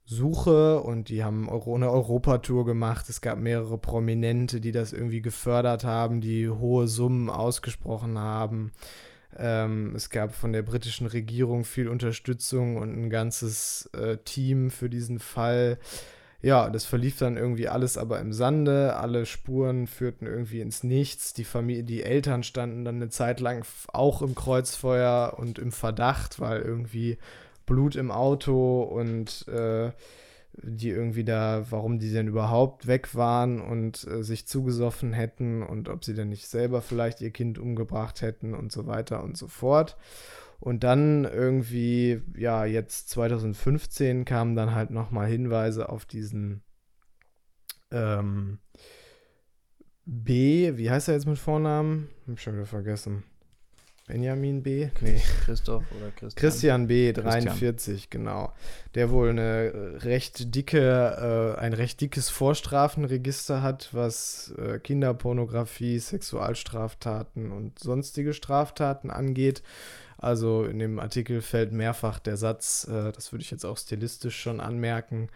[0.06, 3.10] Suche und die haben eine Europatour gemacht.
[3.10, 8.72] Es gab mehrere Prominente, die das irgendwie gefördert haben, die hohe Summen ausgesprochen haben.
[9.38, 14.90] Ähm, es gab von der britischen Regierung viel Unterstützung und ein ganzes äh, Team für
[14.90, 15.78] diesen Fall.
[16.42, 18.96] Ja, das verlief dann irgendwie alles aber im Sande.
[18.96, 21.34] Alle Spuren führten irgendwie ins Nichts.
[21.34, 26.40] Die Familie, die Eltern standen dann eine Zeit lang auch im Kreuzfeuer und im Verdacht,
[26.40, 27.18] weil irgendwie
[27.66, 29.92] Blut im Auto und äh,
[30.64, 35.90] die irgendwie da, warum die denn überhaupt weg waren und äh, sich zugesoffen hätten und
[35.90, 39.48] ob sie denn nicht selber vielleicht ihr Kind umgebracht hätten und so weiter und so
[39.48, 39.98] fort.
[40.60, 46.62] Und dann irgendwie, ja, jetzt 2015 kamen dann halt nochmal Hinweise auf diesen
[47.92, 48.60] ähm,
[50.06, 52.10] B, wie heißt er jetzt mit Vornamen?
[52.28, 53.24] Hab schon wieder vergessen.
[54.10, 54.90] Benjamin B.
[55.02, 55.22] Nee.
[55.46, 56.36] Christoph oder Christian.
[56.36, 57.14] Christian B.
[57.14, 58.10] 43, Christian.
[58.10, 58.54] genau.
[58.96, 67.52] Der wohl eine recht dicke, äh, ein recht dickes Vorstrafenregister hat, was äh, Kinderpornografie, Sexualstraftaten
[67.52, 69.62] und sonstige Straftaten angeht.
[70.18, 74.42] Also in dem Artikel fällt mehrfach der Satz, äh, das würde ich jetzt auch stilistisch
[74.42, 75.30] schon anmerken,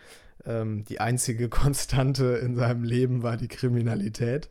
[0.45, 4.49] ähm, die einzige Konstante in seinem Leben war die Kriminalität,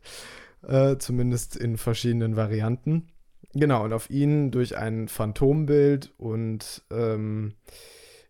[0.62, 3.08] äh, zumindest in verschiedenen Varianten.
[3.54, 7.54] Genau, und auf ihn durch ein Phantombild und ähm,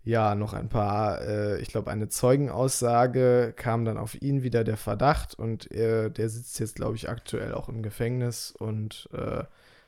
[0.04, 4.76] ja, noch ein paar, äh, ich glaube, eine Zeugenaussage kam dann auf ihn wieder der
[4.76, 9.44] Verdacht und äh, der sitzt jetzt, glaube ich, aktuell auch im Gefängnis und äh,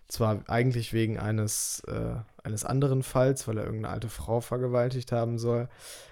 [0.07, 2.15] zwar eigentlich wegen eines, äh,
[2.45, 5.69] eines anderen Falls, weil er irgendeine alte Frau vergewaltigt haben soll,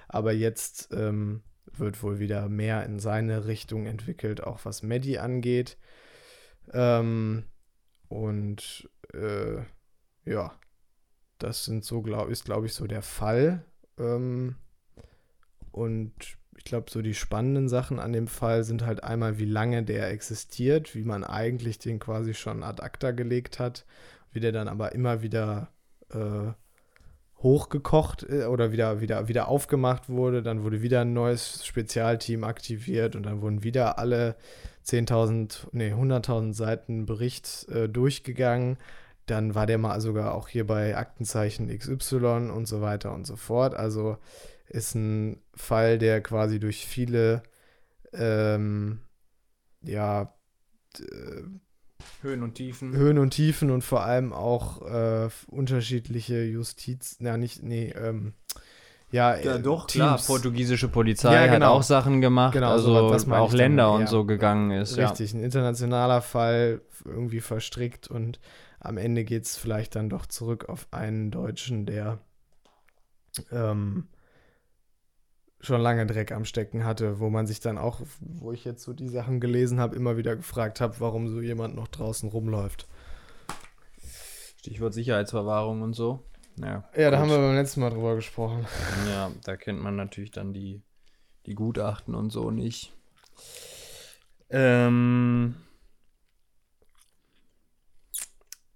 [0.08, 1.42] aber jetzt ähm,
[1.76, 5.76] wird wohl wieder mehr in seine Richtung entwickelt, auch was Maddie angeht.
[6.72, 7.44] Ähm,
[8.12, 9.62] und äh,
[10.26, 10.52] ja,
[11.38, 13.64] das sind so, glaub, ist, glaube ich, so der Fall.
[13.98, 14.56] Ähm,
[15.70, 16.12] und
[16.58, 20.10] ich glaube, so die spannenden Sachen an dem Fall sind halt einmal, wie lange der
[20.10, 23.86] existiert, wie man eigentlich den quasi schon ad acta gelegt hat,
[24.30, 25.72] wie der dann aber immer wieder
[26.10, 26.52] äh,
[27.38, 30.42] hochgekocht äh, oder wieder, wieder, wieder aufgemacht wurde.
[30.42, 34.36] Dann wurde wieder ein neues Spezialteam aktiviert und dann wurden wieder alle
[34.86, 38.78] 10.000, nee, 100.000 Seiten Bericht äh, durchgegangen.
[39.26, 43.36] Dann war der mal sogar auch hier bei Aktenzeichen XY und so weiter und so
[43.36, 43.74] fort.
[43.74, 44.18] Also
[44.68, 47.42] ist ein Fall, der quasi durch viele,
[48.12, 49.00] ähm,
[49.82, 50.34] ja,
[52.22, 52.94] Höhen und Tiefen.
[52.94, 58.34] Höhen und Tiefen und vor allem auch äh, unterschiedliche Justiz, na nicht, nee, ähm,
[59.12, 60.04] ja, ja äh, doch, Teams.
[60.04, 60.20] klar.
[60.26, 61.66] Portugiesische Polizei ja, genau.
[61.66, 64.06] hat auch Sachen gemacht, genau, also so, auch Länder dann, und ja.
[64.08, 64.96] so gegangen ist.
[64.96, 68.40] Richtig, ein internationaler Fall irgendwie verstrickt und
[68.80, 72.18] am Ende geht es vielleicht dann doch zurück auf einen Deutschen, der
[73.52, 74.08] ähm,
[75.60, 78.92] schon lange Dreck am Stecken hatte, wo man sich dann auch, wo ich jetzt so
[78.92, 82.88] die Sachen gelesen habe, immer wieder gefragt habe, warum so jemand noch draußen rumläuft.
[84.58, 86.24] Stichwort Sicherheitsverwahrung und so.
[86.56, 88.66] Ja, ja da haben wir beim letzten Mal drüber gesprochen.
[89.08, 90.82] Ja, da kennt man natürlich dann die,
[91.46, 92.92] die Gutachten und so nicht.
[94.50, 95.54] Ähm,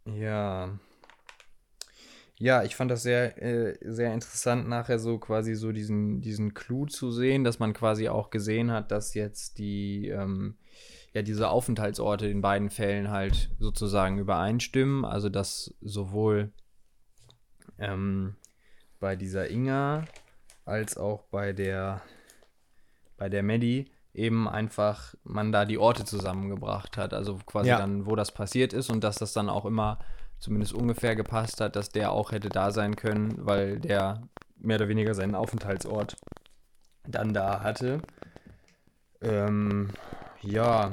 [0.07, 0.79] ja.
[2.39, 6.85] Ja, ich fand das sehr, äh, sehr interessant, nachher so quasi so diesen, diesen Clou
[6.87, 10.57] zu sehen, dass man quasi auch gesehen hat, dass jetzt die, ähm,
[11.15, 15.07] ja, diese Aufenthaltsorte in beiden Fällen halt sozusagen übereinstimmen.
[15.07, 16.53] Also, dass sowohl
[17.79, 18.37] ähm,
[19.01, 20.05] bei dieser Inga
[20.65, 22.03] als auch bei der,
[23.17, 27.13] bei der Maddie eben einfach man da die Orte zusammengebracht hat.
[27.13, 27.79] Also quasi ja.
[27.79, 29.99] dann, wo das passiert ist und dass das dann auch immer
[30.39, 34.23] zumindest ungefähr gepasst hat, dass der auch hätte da sein können, weil der
[34.57, 36.17] mehr oder weniger seinen Aufenthaltsort
[37.07, 38.01] dann da hatte.
[39.21, 39.91] Ähm,
[40.43, 40.93] ja,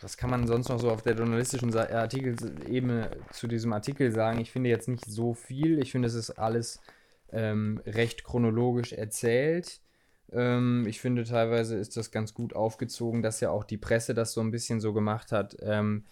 [0.00, 4.40] was kann man sonst noch so auf der journalistischen Artikelebene zu diesem Artikel sagen?
[4.40, 5.80] Ich finde jetzt nicht so viel.
[5.80, 6.80] Ich finde, es ist alles
[7.32, 9.80] ähm, recht chronologisch erzählt.
[10.32, 14.32] Ähm, ich finde, teilweise ist das ganz gut aufgezogen, dass ja auch die Presse das
[14.32, 15.56] so ein bisschen so gemacht hat.
[15.60, 16.04] Ähm,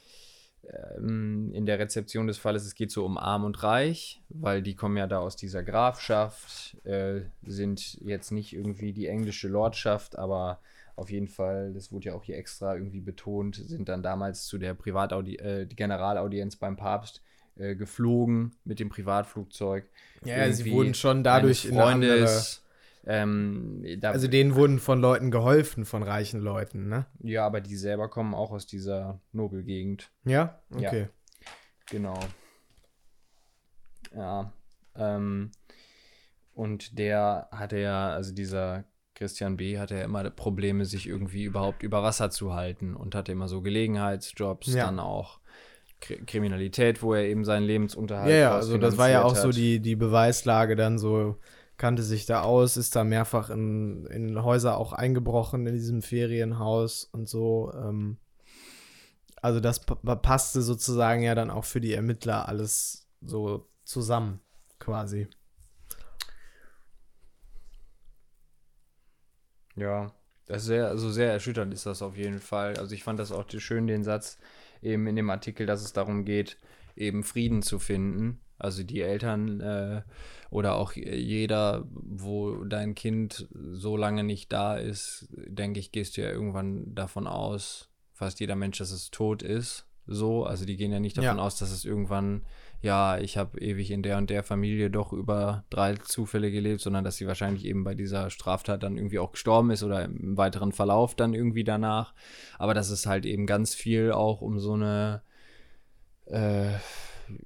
[0.97, 4.75] ähm, in der Rezeption des Falles, es geht so um Arm und Reich, weil die
[4.75, 10.61] kommen ja da aus dieser Grafschaft, äh, sind jetzt nicht irgendwie die englische Lordschaft, aber
[10.97, 14.59] auf jeden Fall, das wurde ja auch hier extra irgendwie betont, sind dann damals zu
[14.59, 17.23] der Privataudi äh, die Generalaudienz beim Papst
[17.57, 19.89] äh, geflogen mit dem Privatflugzeug.
[20.25, 22.27] Ja, irgendwie sie wurden schon dadurch in eine
[23.09, 27.07] ähm, also denen wurden von Leuten geholfen, von reichen Leuten, ne?
[27.21, 30.11] Ja, aber die selber kommen auch aus dieser Nobelgegend.
[30.25, 30.61] Ja?
[30.75, 31.03] Okay.
[31.03, 31.09] Ja,
[31.89, 32.19] genau.
[34.13, 34.53] Ja.
[34.97, 35.53] Ähm,
[36.53, 38.85] und der hatte ja, also dieser
[39.17, 39.79] Christian B.
[39.79, 43.63] hatte ja immer Probleme, sich irgendwie überhaupt über Wasser zu halten und hatte immer so
[43.63, 44.85] Gelegenheitsjobs, ja.
[44.85, 45.41] dann auch
[46.01, 48.31] Kriminalität, wo er eben seinen Lebensunterhalt.
[48.31, 49.43] Ja, ja, also das war ja auch hat.
[49.43, 51.37] so die, die Beweislage dann so
[51.79, 57.05] kannte sich da aus, ist da mehrfach in, in Häuser auch eingebrochen in diesem Ferienhaus
[57.05, 57.73] und so.
[57.75, 58.19] Ähm,
[59.41, 64.41] also das passte sozusagen ja dann auch für die Ermittler alles so zusammen,
[64.79, 65.29] quasi.
[69.77, 70.13] Ja,
[70.47, 72.77] das ist sehr, also sehr erschütternd ist das auf jeden Fall.
[72.77, 74.39] Also ich fand das auch schön, den Satz
[74.83, 76.59] eben in dem Artikel, dass es darum geht,
[76.97, 80.03] eben Frieden zu finden also die Eltern äh,
[80.51, 86.23] oder auch jeder, wo dein Kind so lange nicht da ist, denke ich, gehst du
[86.23, 89.87] ja irgendwann davon aus, fast jeder Mensch, dass es tot ist.
[90.07, 91.43] So, also die gehen ja nicht davon ja.
[91.43, 92.47] aus, dass es irgendwann,
[92.83, 97.05] ja, ich habe ewig in der und der Familie doch über drei Zufälle gelebt, sondern
[97.05, 100.73] dass sie wahrscheinlich eben bei dieser Straftat dann irgendwie auch gestorben ist oder im weiteren
[100.73, 102.15] Verlauf dann irgendwie danach.
[102.59, 105.23] Aber dass es halt eben ganz viel auch um so eine
[106.27, 106.73] äh,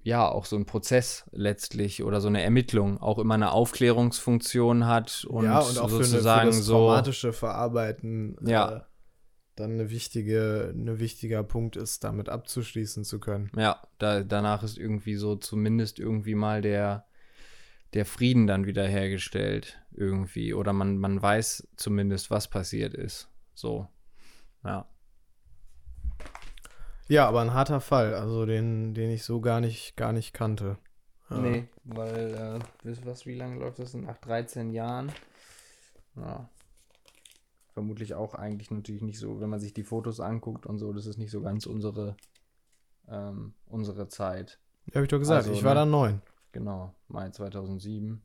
[0.03, 5.25] ja auch so ein Prozess letztlich oder so eine Ermittlung auch immer eine Aufklärungsfunktion hat
[5.29, 8.71] und, ja, und auch sozusagen für, eine, für das so traumatische Verarbeiten ja.
[8.71, 8.81] Äh,
[9.61, 13.51] dann eine wichtige, ein wichtiger Punkt ist, damit abzuschließen zu können.
[13.57, 17.05] Ja, da, danach ist irgendwie so zumindest irgendwie mal der,
[17.95, 23.29] der Frieden dann wiederhergestellt irgendwie oder man, man weiß zumindest, was passiert ist.
[23.55, 23.87] So,
[24.65, 24.87] ja.
[27.09, 30.79] Ja, aber ein harter Fall, also den, den ich so gar nicht, gar nicht kannte.
[31.29, 31.39] Ja.
[31.39, 33.95] Nee, weil, äh, wisst was, wie lange läuft das?
[33.95, 35.13] Nach 13 Jahren.
[36.17, 36.49] Ja.
[37.73, 41.07] Vermutlich auch eigentlich natürlich nicht so, wenn man sich die Fotos anguckt und so, das
[41.07, 42.17] ist nicht so ganz unsere,
[43.09, 44.59] ähm, unsere Zeit.
[44.87, 45.81] Ja, hab ich doch gesagt, also, ich war ne?
[45.81, 46.23] da neun.
[46.53, 48.21] Genau, Mai 2007.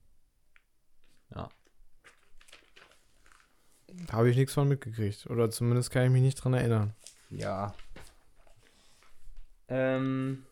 [1.35, 1.49] Ja.
[4.11, 5.27] Habe ich nichts von mitgekriegt.
[5.29, 6.93] Oder zumindest kann ich mich nicht dran erinnern.
[7.29, 7.73] Ja,
[9.67, 10.43] ähm,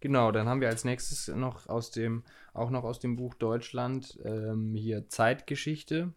[0.00, 2.22] genau, dann haben wir als nächstes noch aus dem,
[2.52, 6.12] auch noch aus dem Buch Deutschland ähm, hier Zeitgeschichte.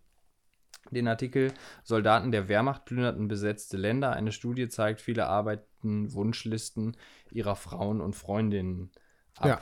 [0.91, 4.13] Den Artikel Soldaten der Wehrmacht plünderten besetzte Länder.
[4.13, 6.97] Eine Studie zeigt, viele arbeiten Wunschlisten
[7.31, 8.91] ihrer Frauen und Freundinnen
[9.35, 9.47] ab.
[9.47, 9.59] Ja.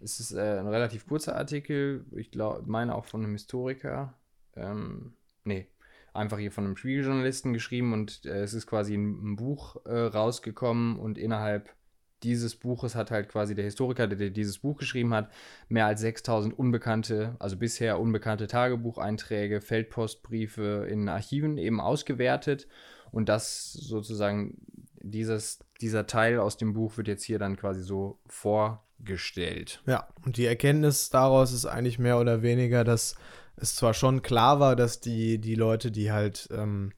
[0.00, 4.14] Es ist äh, ein relativ kurzer Artikel, ich glaube, meine auch von einem Historiker.
[4.54, 5.14] Ähm,
[5.44, 5.68] nee,
[6.12, 9.98] einfach hier von einem Spiegeljournalisten geschrieben und äh, es ist quasi ein, ein Buch äh,
[9.98, 11.74] rausgekommen und innerhalb
[12.22, 15.30] dieses Buches hat halt quasi der Historiker, der dieses Buch geschrieben hat,
[15.68, 22.66] mehr als 6000 unbekannte, also bisher unbekannte Tagebucheinträge, Feldpostbriefe in Archiven eben ausgewertet
[23.10, 24.58] und das sozusagen
[25.00, 29.82] dieses, dieser Teil aus dem Buch wird jetzt hier dann quasi so vorgestellt.
[29.86, 33.14] Ja, und die Erkenntnis daraus ist eigentlich mehr oder weniger, dass
[33.56, 36.92] es zwar schon klar war, dass die, die Leute, die halt ähm,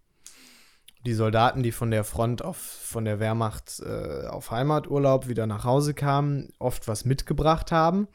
[1.07, 5.64] die Soldaten, die von der Front auf, von der Wehrmacht äh, auf Heimaturlaub wieder nach
[5.64, 8.09] Hause kamen, oft was mitgebracht haben.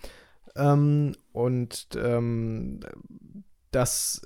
[0.55, 2.81] Ähm, und ähm,
[3.71, 4.21] das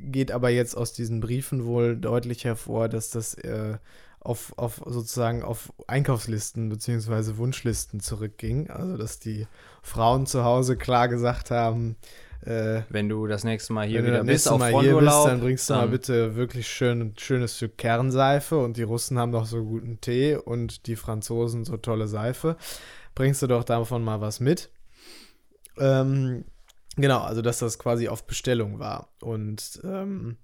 [0.00, 3.78] geht aber jetzt aus diesen Briefen wohl deutlich hervor, dass das äh,
[4.20, 7.36] auf, auf sozusagen auf Einkaufslisten bzw.
[7.36, 8.70] Wunschlisten zurückging.
[8.70, 9.46] Also dass die
[9.82, 11.96] Frauen zu Hause klar gesagt haben,
[12.42, 15.68] äh, wenn du das nächste Mal hier wieder bist, auf Mal hier bist, dann bringst
[15.68, 19.64] du dann mal bitte wirklich schön, schönes Stück Kernseife und die Russen haben doch so
[19.64, 22.56] guten Tee und die Franzosen so tolle Seife.
[23.14, 24.70] Bringst du doch davon mal was mit.
[25.78, 26.44] Ähm,
[26.96, 29.08] genau, also dass das quasi auf Bestellung war.
[29.20, 30.36] Und ähm,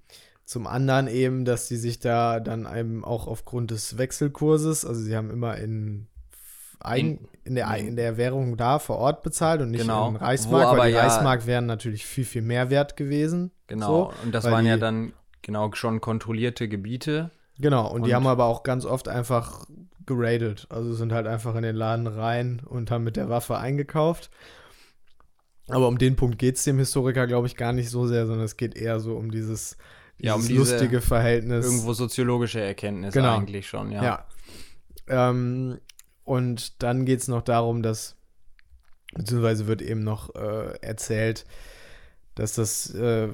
[0.44, 5.16] zum anderen eben, dass sie sich da dann eben auch aufgrund des Wechselkurses, also sie
[5.16, 6.08] haben immer in
[6.80, 10.08] eigen, in, der, in der Währung da vor Ort bezahlt und nicht Genau.
[10.08, 13.50] in Reichsmark, Wo aber weil die ja- Reichsmark wären natürlich viel, viel mehr wert gewesen.
[13.66, 13.86] Genau.
[13.86, 17.30] So, und das waren ja die- dann genau schon kontrollierte Gebiete.
[17.58, 19.66] Genau, und, die Und- haben aber auch ganz oft einfach
[20.06, 20.66] geradet.
[20.70, 24.30] Also sind halt einfach in den Laden rein und haben mit der Waffe eingekauft.
[25.68, 28.44] Aber um den Punkt geht es dem Historiker, glaube ich, gar nicht so sehr, sondern
[28.44, 29.78] es geht eher so um dieses,
[30.18, 31.64] Ja, um dieses diese lustige Verhältnis.
[31.64, 33.36] Irgendwo soziologische Erkenntnisse Genau.
[33.38, 34.02] eigentlich schon, ja.
[34.02, 34.26] Ja.
[35.08, 35.78] Ähm,
[36.24, 38.16] und dann geht es noch darum, dass,
[39.14, 41.44] beziehungsweise wird eben noch äh, erzählt,
[42.34, 43.28] dass das äh,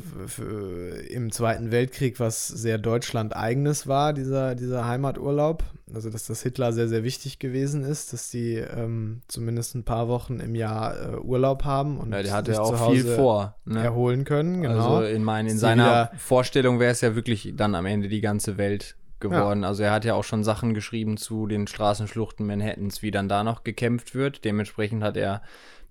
[1.08, 5.64] im Zweiten Weltkrieg was sehr Deutschland-eigenes war, dieser, dieser Heimaturlaub.
[5.92, 10.08] Also, dass das Hitler sehr, sehr wichtig gewesen ist, dass die ähm, zumindest ein paar
[10.08, 13.04] Wochen im Jahr äh, Urlaub haben und Ja, der hatte sich ja zu auch viel
[13.04, 13.56] vor.
[13.64, 13.82] Ne?
[13.82, 14.62] erholen können.
[14.62, 14.98] Genau.
[14.98, 18.58] Also in, mein, in seiner Vorstellung wäre es ja wirklich dann am Ende die ganze
[18.58, 19.64] Welt geworden.
[19.64, 23.44] Also er hat ja auch schon Sachen geschrieben zu den Straßenschluchten Manhattans, wie dann da
[23.44, 24.44] noch gekämpft wird.
[24.44, 25.42] Dementsprechend hat er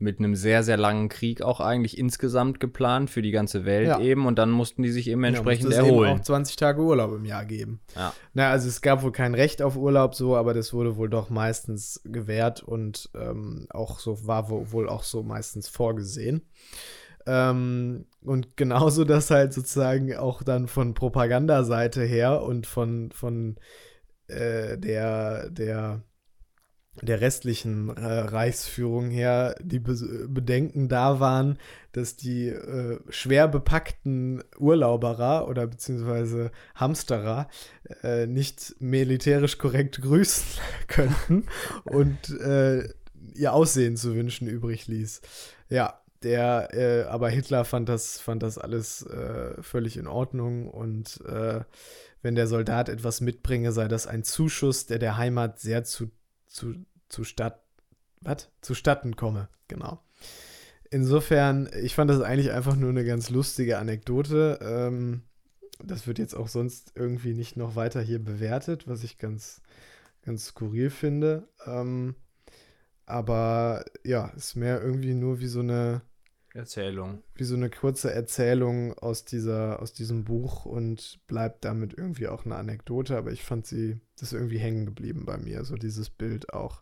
[0.01, 3.99] mit einem sehr, sehr langen Krieg auch eigentlich insgesamt geplant für die ganze Welt Ja.
[3.99, 6.19] eben und dann mussten die sich eben Ja, entsprechend muss es eben erholen.
[6.19, 7.81] auch 20 Tage Urlaub im Jahr geben.
[7.97, 8.13] Ja.
[8.33, 11.29] Na, also es gab wohl kein Recht auf Urlaub so, aber das wurde wohl doch
[11.29, 16.43] meistens gewährt und ähm, auch so war wo, wohl auch so meistens vorgesehen.
[17.25, 23.57] Ähm, und genauso das halt sozusagen auch dann von Propagandaseite her und von, von
[24.27, 26.03] äh, der, der,
[27.01, 31.57] der restlichen äh, Reichsführung her die Be Bedenken da waren,
[31.91, 37.47] dass die äh, schwer bepackten Urlauberer oder beziehungsweise Hamsterer
[38.03, 41.45] äh, nicht militärisch korrekt grüßen könnten
[41.85, 42.89] und äh,
[43.33, 45.21] ihr Aussehen zu wünschen übrig ließ.
[45.69, 51.21] Ja, der, äh, aber Hitler fand das, fand das alles äh, völlig in Ordnung und
[51.25, 51.61] äh,
[52.21, 56.11] wenn der Soldat etwas mitbringe, sei das ein Zuschuss, der der Heimat sehr zu,
[56.47, 56.75] zu,
[57.07, 57.61] zu Stadt,
[58.21, 58.49] was?
[58.61, 60.01] Zustatten komme, genau.
[60.91, 64.59] Insofern, ich fand das eigentlich einfach nur eine ganz lustige Anekdote.
[64.61, 65.21] Ähm,
[65.83, 69.61] das wird jetzt auch sonst irgendwie nicht noch weiter hier bewertet, was ich ganz,
[70.23, 71.47] ganz skurril finde.
[71.65, 72.15] Ähm,
[73.05, 76.01] aber ja, ist mehr irgendwie nur wie so eine,
[76.53, 77.23] Erzählung.
[77.35, 82.45] wie so eine kurze Erzählung aus dieser, aus diesem Buch und bleibt damit irgendwie auch
[82.45, 86.09] eine Anekdote, aber ich fand sie, das ist irgendwie hängen geblieben bei mir, so dieses
[86.09, 86.81] Bild auch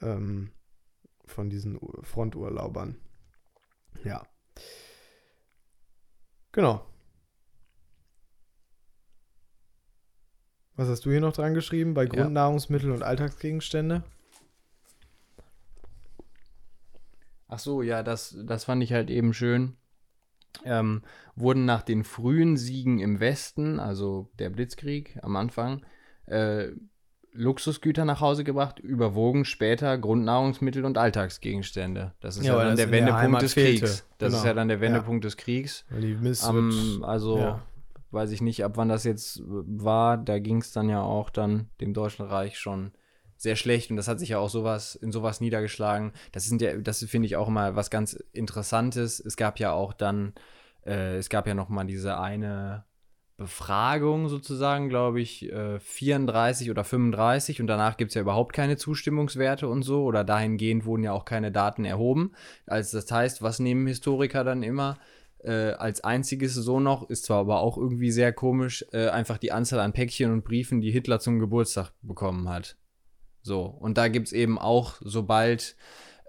[0.00, 0.52] ähm,
[1.26, 2.96] von diesen Fronturlaubern.
[4.04, 4.22] Ja.
[6.52, 6.86] Genau.
[10.76, 11.94] Was hast du hier noch dran geschrieben?
[11.94, 12.08] Bei Ja.
[12.08, 14.02] Grundnahrungsmittel und Alltagsgegenstände?
[17.50, 19.76] Ach so, ja, das, das fand ich halt eben schön.
[20.64, 21.02] Ähm,
[21.36, 25.84] wurden nach den frühen Siegen im Westen, also der Blitzkrieg am Anfang,
[26.26, 26.68] äh,
[27.32, 32.14] Luxusgüter nach Hause gebracht, überwogen später Grundnahrungsmittel und Alltagsgegenstände.
[32.20, 33.80] Das ist Ja, ja, weil dann der der Wendepunkt Heimat des fehlte.
[33.86, 34.06] Kriegs.
[34.18, 34.48] Das ist Genau.
[34.48, 34.80] ja dann der Ja.
[34.82, 35.84] Wendepunkt des Kriegs.
[35.90, 37.62] Wird- also ja.
[38.10, 40.18] weiß ich nicht, ab wann das jetzt war.
[40.18, 42.90] Da ging es dann ja auch dann dem Deutschen Reich schon
[43.40, 46.12] sehr schlecht und das hat sich ja auch sowas in sowas niedergeschlagen.
[46.30, 49.18] Das sind ja, das finde ich auch immer was ganz Interessantes.
[49.18, 50.34] Es gab ja auch dann,
[50.84, 52.84] äh, es gab ja noch mal diese eine
[53.38, 58.76] Befragung sozusagen, glaube ich, äh, 34 oder 35 und danach gibt es ja überhaupt keine
[58.76, 62.32] Zustimmungswerte und so oder dahingehend wurden ja auch keine Daten erhoben.
[62.66, 64.98] Also das heißt, was nehmen Historiker dann immer?
[65.38, 69.52] Äh, als einziges so noch, ist zwar aber auch irgendwie sehr komisch, äh, einfach die
[69.52, 72.76] Anzahl an Päckchen und Briefen, die Hitler zum Geburtstag bekommen hat.
[73.42, 75.76] So, und da gibt es eben auch, sobald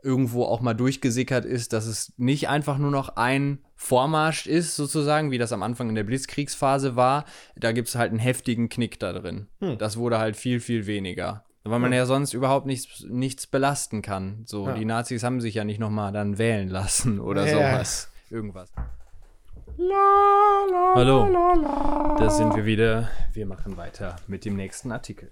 [0.03, 5.29] irgendwo auch mal durchgesickert ist, dass es nicht einfach nur noch ein Vormarsch ist, sozusagen,
[5.31, 7.25] wie das am Anfang in der Blitzkriegsphase war.
[7.55, 9.47] Da gibt es halt einen heftigen Knick da drin.
[9.59, 9.77] Hm.
[9.77, 11.43] Das wurde halt viel, viel weniger.
[11.63, 11.97] Weil man Hm.
[11.97, 14.41] ja sonst überhaupt nichts, nichts belasten kann.
[14.47, 14.73] So, Ja.
[14.73, 17.53] die Nazis haben sich ja nicht nochmal dann wählen lassen oder Ja.
[17.73, 18.11] sowas.
[18.31, 18.71] Irgendwas.
[20.95, 21.27] Hallo,
[22.17, 23.09] da sind wir wieder.
[23.33, 25.29] Wir machen weiter mit dem nächsten Artikel.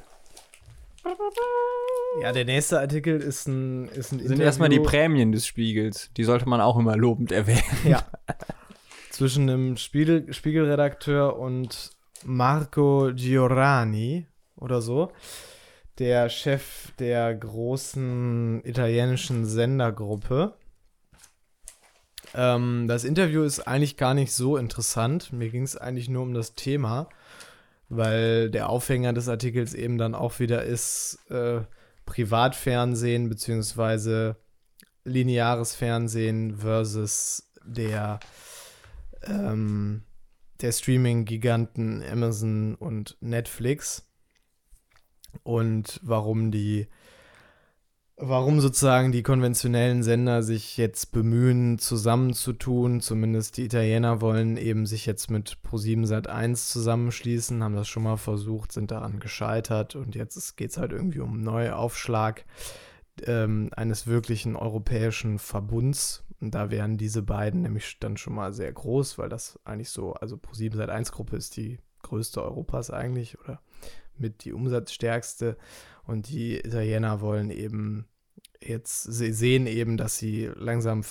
[2.22, 5.46] Ja, der nächste Artikel ist ein, ist ein Das sind erstmal die Interview Prämien des
[5.46, 6.10] Spiegels.
[6.18, 7.64] Die sollte man auch immer lobend erwähnen.
[7.86, 8.04] ja,
[9.10, 11.92] zwischen einem Spiegel, Spiegelredakteur und
[12.24, 14.26] Marco Giorani
[14.56, 15.12] oder so,
[16.00, 20.56] der Chef der großen italienischen Sendergruppe.
[22.34, 25.34] Ähm, das Interview ist eigentlich gar nicht so interessant.
[25.34, 27.10] Mir ging es eigentlich nur um das Thema,
[27.90, 31.62] weil der Aufhänger des Artikels eben dann auch wieder ist äh,
[32.06, 34.38] Privatfernsehen beziehungsweise
[35.04, 38.20] lineares Fernsehen versus der,
[39.24, 40.04] ähm,
[40.62, 44.08] der Streaming-Giganten Amazon und Netflix.
[45.44, 46.88] Und warum die
[48.20, 53.02] warum sozusagen die konventionellen Sender sich jetzt bemühen, zusammenzutun.
[53.02, 58.18] Zumindest die Italiener wollen eben sich jetzt mit Pro7 Sat1 zusammenschließen, haben das schon mal
[58.18, 62.46] versucht, sind daran gescheitert und jetzt geht es halt irgendwie um einen Neuaufschlag
[63.26, 66.26] ähm, eines wirklichen europäischen Verbunds.
[66.42, 70.14] Und da wären diese beiden nämlich dann schon mal sehr groß, weil das eigentlich so,
[70.14, 73.62] also Pro7 Sat1 Gruppe ist die größte Europas eigentlich oder
[74.18, 75.58] mit die umsatzstärkste.
[76.10, 78.08] Und die Italiener wollen eben
[78.60, 81.04] jetzt, sie sehen eben, dass sie langsam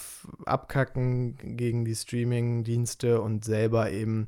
[0.44, 4.26] abkacken gegen die Streaming-Dienste und selber eben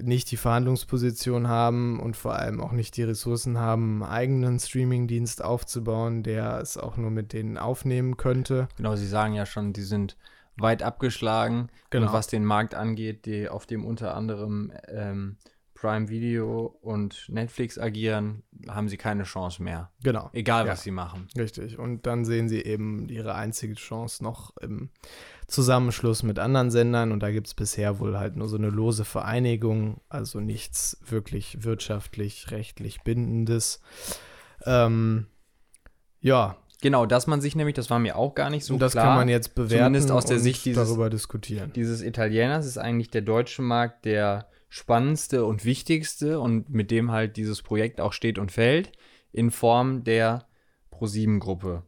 [0.00, 5.44] nicht die Verhandlungsposition haben und vor allem auch nicht die Ressourcen haben, einen eigenen Streaming-Dienst
[5.44, 8.68] aufzubauen, der es auch nur mit denen aufnehmen könnte.
[8.78, 10.16] Genau, Sie sagen ja schon, die sind
[10.56, 11.68] weit abgeschlagen.
[11.90, 12.06] Genau.
[12.06, 15.36] Und was den Markt angeht, die, auf dem unter anderem ähm,
[15.82, 19.90] Prime Video und Netflix agieren, haben sie keine Chance mehr.
[20.04, 20.30] Genau.
[20.32, 20.84] Egal, was ja.
[20.84, 21.26] sie machen.
[21.36, 21.76] Richtig.
[21.76, 24.90] Und dann sehen sie eben ihre einzige Chance noch im
[25.48, 27.10] Zusammenschluss mit anderen Sendern.
[27.10, 31.64] Und da gibt es bisher wohl halt nur so eine lose Vereinigung, also nichts wirklich
[31.64, 33.80] wirtschaftlich, rechtlich Bindendes.
[34.64, 35.26] Ähm,
[36.20, 38.92] ja, Genau, dass man sich nämlich, das war mir auch gar nicht so und das
[38.92, 39.04] klar.
[39.04, 41.72] Das kann man jetzt bewerten zumindest aus der Sicht dieses, darüber diskutieren.
[41.74, 47.36] Dieses Italieners ist eigentlich der deutsche Markt, der spannendste und wichtigste und mit dem halt
[47.36, 48.90] dieses Projekt auch steht und fällt,
[49.30, 50.46] in Form der
[50.90, 51.82] Pro7-Gruppe.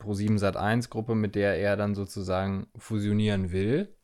[0.00, 3.94] Pro7 Sat1-Gruppe, mit der er dann sozusagen fusionieren will.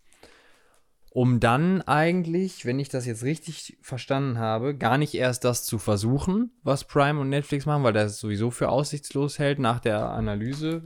[1.09, 5.79] Um dann eigentlich, wenn ich das jetzt richtig verstanden habe, gar nicht erst das zu
[5.79, 10.83] versuchen, was Prime und Netflix machen, weil das sowieso für aussichtslos hält nach der Analyse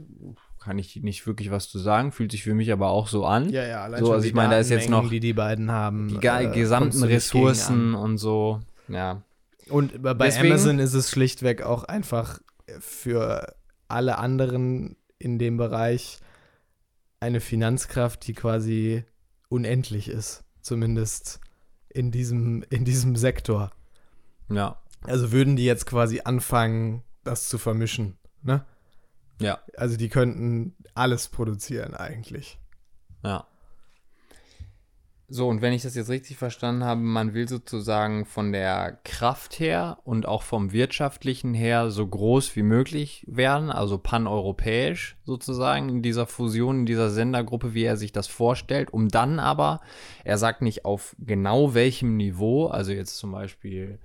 [0.63, 3.49] kann ich nicht wirklich was zu sagen, fühlt sich für mich aber auch so an.
[3.49, 6.07] Ja, ja, allein so, also ich meine, da ist jetzt noch die die beiden haben,
[6.07, 9.23] die äh, gesamten Ressourcen und so, ja.
[9.69, 12.39] Und bei Deswegen, Amazon ist es schlichtweg auch einfach
[12.79, 13.55] für
[13.87, 16.19] alle anderen in dem Bereich
[17.19, 19.05] eine Finanzkraft, die quasi
[19.49, 21.39] unendlich ist, zumindest
[21.89, 23.71] in diesem in diesem Sektor.
[24.49, 24.81] Ja.
[25.01, 28.65] Also würden die jetzt quasi anfangen, das zu vermischen, ne?
[29.43, 29.59] Ja.
[29.77, 32.59] Also die könnten alles produzieren eigentlich.
[33.23, 33.47] Ja.
[35.29, 39.59] So, und wenn ich das jetzt richtig verstanden habe, man will sozusagen von der Kraft
[39.59, 46.01] her und auch vom wirtschaftlichen her so groß wie möglich werden, also paneuropäisch sozusagen in
[46.03, 49.81] dieser Fusion, in dieser Sendergruppe, wie er sich das vorstellt, um dann aber,
[50.23, 53.97] er sagt nicht auf genau welchem Niveau, also jetzt zum Beispiel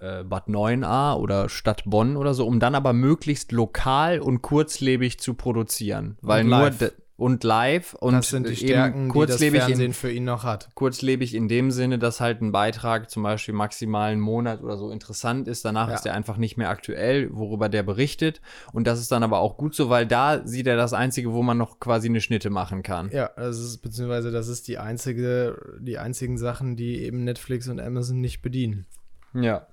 [0.00, 5.18] äh, Bad 9a oder Stadt Bonn oder so, um dann aber möglichst lokal und kurzlebig
[5.18, 6.18] zu produzieren.
[6.22, 6.70] Weil und nur
[7.18, 10.44] und live und das sind die Stärken, kurzlebig die das Fernsehen in, für ihn noch
[10.44, 10.68] hat.
[10.76, 14.92] Kurzlebig in dem Sinne, dass halt ein Beitrag zum Beispiel maximal einen Monat oder so
[14.92, 15.64] interessant ist.
[15.64, 15.96] Danach ja.
[15.96, 18.40] ist er einfach nicht mehr aktuell, worüber der berichtet.
[18.72, 21.42] Und das ist dann aber auch gut so, weil da sieht er das Einzige, wo
[21.42, 23.10] man noch quasi eine Schnitte machen kann.
[23.10, 27.80] Ja, das ist, beziehungsweise das ist die einzige, die einzigen Sachen, die eben Netflix und
[27.80, 28.86] Amazon nicht bedienen.
[29.34, 29.66] Ja.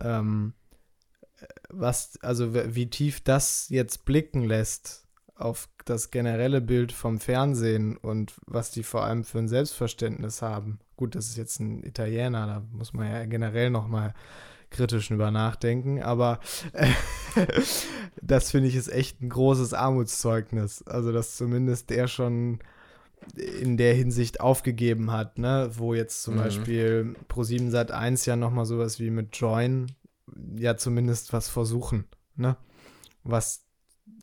[0.00, 0.54] Ähm,
[1.70, 8.34] was, also wie tief das jetzt blicken lässt auf das generelle Bild vom Fernsehen und
[8.46, 10.80] was die vor allem für ein Selbstverständnis haben.
[10.96, 14.12] Gut, das ist jetzt ein Italiener, da muss man ja generell noch mal
[14.70, 16.40] kritisch über nachdenken, aber
[18.22, 20.82] das finde ich ist echt ein großes Armutszeugnis.
[20.82, 22.60] Also, dass zumindest der schon
[23.36, 25.70] in der Hinsicht aufgegeben hat, ne?
[25.74, 26.38] wo jetzt zum mhm.
[26.38, 29.86] Beispiel Pro7 Sat 1 ja nochmal sowas wie mit Join
[30.56, 32.06] ja zumindest was versuchen,
[32.36, 32.56] ne?
[33.22, 33.66] Was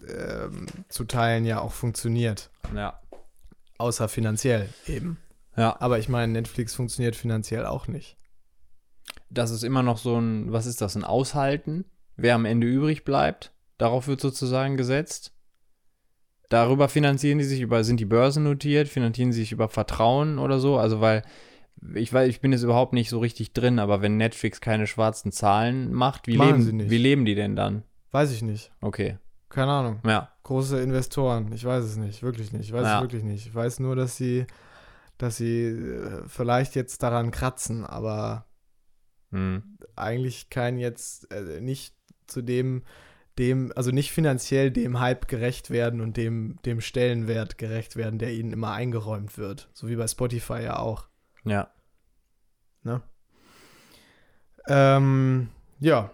[0.07, 2.49] ähm, zu Teilen ja auch funktioniert.
[2.75, 2.99] Ja.
[3.77, 5.17] Außer finanziell eben.
[5.55, 5.79] Ja.
[5.79, 8.17] Aber ich meine, Netflix funktioniert finanziell auch nicht.
[9.29, 11.85] Das ist immer noch so ein, was ist das, ein Aushalten,
[12.15, 13.53] wer am Ende übrig bleibt.
[13.77, 15.33] Darauf wird sozusagen gesetzt.
[16.49, 20.59] Darüber finanzieren die sich über, sind die Börsen notiert, finanzieren sie sich über Vertrauen oder
[20.59, 20.77] so.
[20.77, 21.23] Also weil,
[21.93, 25.31] ich weiß, ich bin jetzt überhaupt nicht so richtig drin, aber wenn Netflix keine schwarzen
[25.31, 27.83] Zahlen macht, wie, leben, wie leben die denn dann?
[28.11, 28.71] Weiß ich nicht.
[28.79, 29.17] Okay.
[29.49, 29.99] Keine Ahnung.
[30.05, 30.31] Ja.
[30.43, 32.67] Große Investoren, ich weiß es nicht, wirklich nicht.
[32.67, 32.95] Ich weiß ja.
[32.97, 33.45] es wirklich nicht.
[33.45, 34.45] Ich weiß nur, dass sie,
[35.17, 38.45] dass sie äh, vielleicht jetzt daran kratzen, aber
[39.31, 39.77] hm.
[39.95, 41.93] eigentlich kein jetzt äh, nicht
[42.27, 42.83] zu dem
[43.39, 48.33] dem, also nicht finanziell dem Hype gerecht werden und dem, dem Stellenwert gerecht werden, der
[48.33, 49.69] ihnen immer eingeräumt wird.
[49.73, 51.07] So wie bei Spotify ja auch.
[51.45, 51.69] Ja.
[52.83, 53.01] Ne?
[54.67, 56.11] Ähm, ja,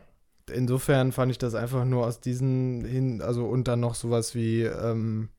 [0.51, 4.63] insofern fand ich das einfach nur aus diesen hin, also und dann noch sowas wie,
[4.63, 5.29] ähm,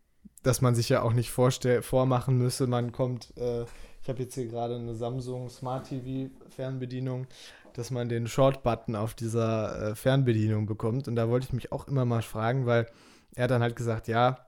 [0.42, 3.64] dass man sich ja auch nicht vorstell vormachen müsse, man kommt, äh,
[4.02, 7.26] ich habe jetzt hier gerade eine Samsung Smart TV Fernbedienung,
[7.74, 11.06] dass man den Short-Button auf dieser äh, Fernbedienung bekommt.
[11.06, 12.86] Und da wollte ich mich auch immer mal fragen, weil
[13.34, 14.38] er dann halt gesagt, ja,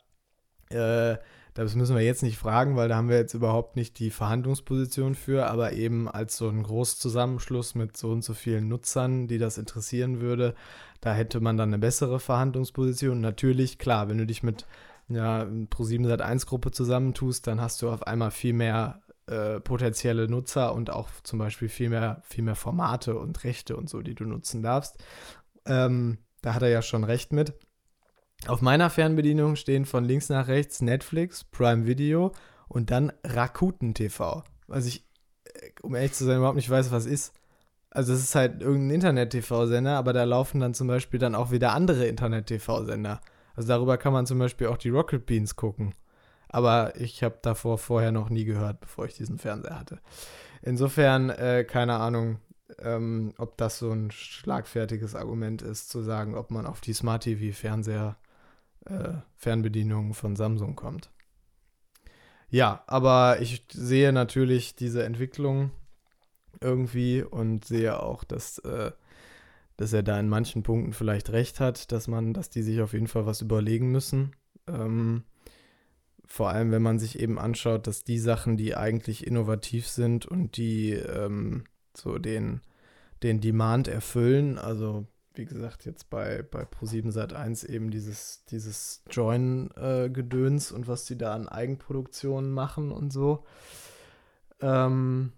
[0.70, 1.16] äh,
[1.54, 5.14] das müssen wir jetzt nicht fragen, weil da haben wir jetzt überhaupt nicht die Verhandlungsposition
[5.14, 9.56] für, aber eben als so ein Großzusammenschluss mit so und so vielen Nutzern, die das
[9.56, 10.54] interessieren würde,
[11.00, 13.20] da hätte man dann eine bessere Verhandlungsposition.
[13.20, 14.66] Natürlich, klar, wenn du dich mit
[15.08, 20.74] ja, Pro7 Sat1 Gruppe zusammentust, dann hast du auf einmal viel mehr äh, potenzielle Nutzer
[20.74, 24.24] und auch zum Beispiel viel mehr, viel mehr Formate und Rechte und so, die du
[24.24, 24.98] nutzen darfst.
[25.66, 27.54] Ähm, da hat er ja schon recht mit.
[28.46, 32.32] Auf meiner Fernbedienung stehen von links nach rechts Netflix, Prime Video
[32.68, 34.44] und dann Rakuten TV.
[34.68, 35.08] Was ich,
[35.44, 37.34] äh, um ehrlich zu sein, überhaupt nicht weiß, was ist.
[37.90, 41.72] Also es ist halt irgendein Internet-TV-Sender, aber da laufen dann zum Beispiel dann auch wieder
[41.72, 43.20] andere Internet-TV-Sender.
[43.54, 45.94] Also darüber kann man zum Beispiel auch die Rocket Beans gucken.
[46.48, 50.00] Aber ich habe davor vorher noch nie gehört, bevor ich diesen Fernseher hatte.
[50.62, 52.38] Insofern, äh, keine Ahnung,
[52.78, 57.24] ähm, ob das so ein schlagfertiges Argument ist, zu sagen, ob man auf die Smart
[57.24, 58.16] TV-Fernseher,
[58.86, 61.10] äh, Fernbedienungen von Samsung kommt.
[62.48, 65.70] Ja, aber ich sehe natürlich diese Entwicklung
[66.60, 68.92] irgendwie und sehe auch, dass, äh,
[69.76, 72.92] dass er da in manchen Punkten vielleicht recht hat, dass man, dass die sich auf
[72.92, 74.32] jeden Fall was überlegen müssen.
[74.68, 75.24] Ähm,
[76.26, 80.56] vor allem, wenn man sich eben anschaut, dass die Sachen, die eigentlich innovativ sind und
[80.56, 81.64] die ähm,
[81.96, 82.60] so den,
[83.22, 89.02] den Demand erfüllen, also wie gesagt, jetzt bei, bei Pro7 Sat 1 eben dieses, dieses
[89.10, 93.44] Join-Gedöns äh, und was die da an Eigenproduktionen machen und so.
[94.60, 95.32] Ähm,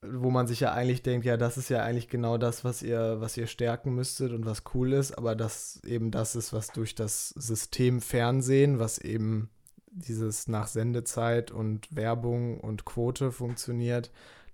[0.00, 3.20] wo man sich ja eigentlich denkt, ja, das ist ja eigentlich genau das, was ihr,
[3.20, 6.94] was ihr stärken müsstet und was cool ist, aber das eben das ist, was durch
[6.94, 9.50] das System Fernsehen, was eben
[9.90, 14.10] dieses nach Sendezeit und Werbung und Quote funktioniert,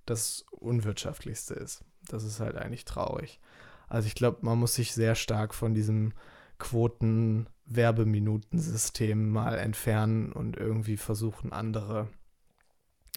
[0.06, 1.84] das unwirtschaftlichste ist.
[2.08, 3.40] Das ist halt eigentlich traurig.
[3.88, 6.12] Also ich glaube, man muss sich sehr stark von diesem
[6.58, 12.08] Quoten-Werbeminutensystem mal entfernen und irgendwie versuchen, andere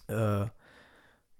[0.07, 0.45] äh,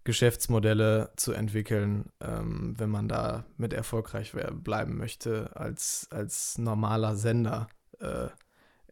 [0.04, 7.68] Geschäftsmodelle zu entwickeln, ähm, wenn man da mit erfolgreich bleiben möchte als, als normaler Sender
[8.00, 8.30] äh,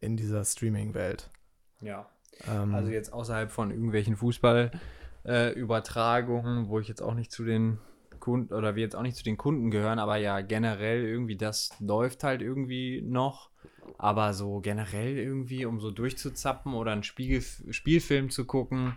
[0.02, 1.30] in dieser Streaming-Welt.
[1.82, 2.10] Ja.
[2.48, 7.78] Ähm, also jetzt außerhalb von irgendwelchen Fußballübertragungen, äh, wo ich jetzt auch nicht zu den
[8.20, 11.72] Kunden oder wir jetzt auch nicht zu den Kunden gehören, aber ja generell irgendwie das
[11.80, 13.50] läuft halt irgendwie noch.
[13.98, 18.96] Aber so generell irgendwie, um so durchzuzappen oder einen Spiegel Spielfilm zu gucken,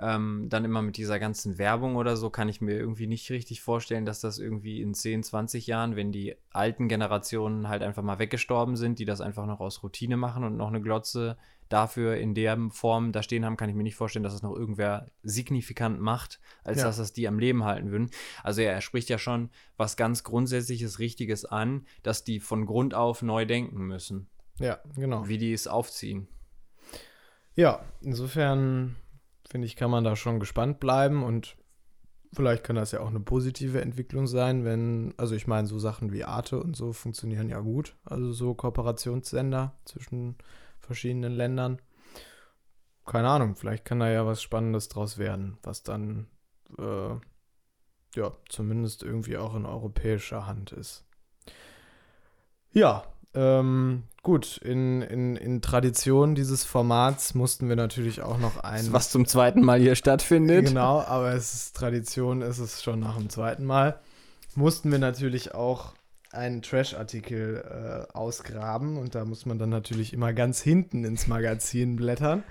[0.00, 3.60] ähm, dann immer mit dieser ganzen Werbung oder so, kann ich mir irgendwie nicht richtig
[3.60, 8.18] vorstellen, dass das irgendwie in 10, 20 Jahren, wenn die alten Generationen halt einfach mal
[8.18, 11.36] weggestorben sind, die das einfach noch aus Routine machen und noch eine Glotze
[11.68, 14.56] dafür in der Form da stehen haben, kann ich mir nicht vorstellen, dass das noch
[14.56, 16.84] irgendwer signifikant macht, als ja.
[16.84, 18.10] dass das die am Leben halten würden.
[18.42, 23.22] Also er spricht ja schon was ganz Grundsätzliches, Richtiges an, dass die von Grund auf
[23.22, 24.28] neu denken müssen.
[24.58, 25.28] Ja, genau.
[25.28, 26.26] Wie die es aufziehen.
[27.54, 28.96] Ja, insofern
[29.50, 31.56] finde ich, kann man da schon gespannt bleiben und
[32.32, 36.12] vielleicht kann das ja auch eine positive Entwicklung sein, wenn, also ich meine, so Sachen
[36.12, 37.96] wie Arte und so funktionieren ja gut.
[38.04, 40.36] Also so Kooperationssender zwischen
[40.78, 41.82] verschiedenen Ländern.
[43.04, 46.28] Keine Ahnung, vielleicht kann da ja was Spannendes draus werden, was dann
[46.78, 47.14] äh,
[48.14, 51.04] ja zumindest irgendwie auch in europäischer Hand ist.
[52.72, 58.92] Ja, ähm, gut, in, in, in Tradition dieses Formats mussten wir natürlich auch noch ein.
[58.92, 60.66] Was zum zweiten Mal hier stattfindet.
[60.66, 64.00] Genau, aber es ist Tradition, ist es schon nach dem zweiten Mal.
[64.56, 65.94] Mussten wir natürlich auch
[66.32, 71.96] einen Trash-Artikel äh, ausgraben und da muss man dann natürlich immer ganz hinten ins Magazin
[71.96, 72.44] blättern.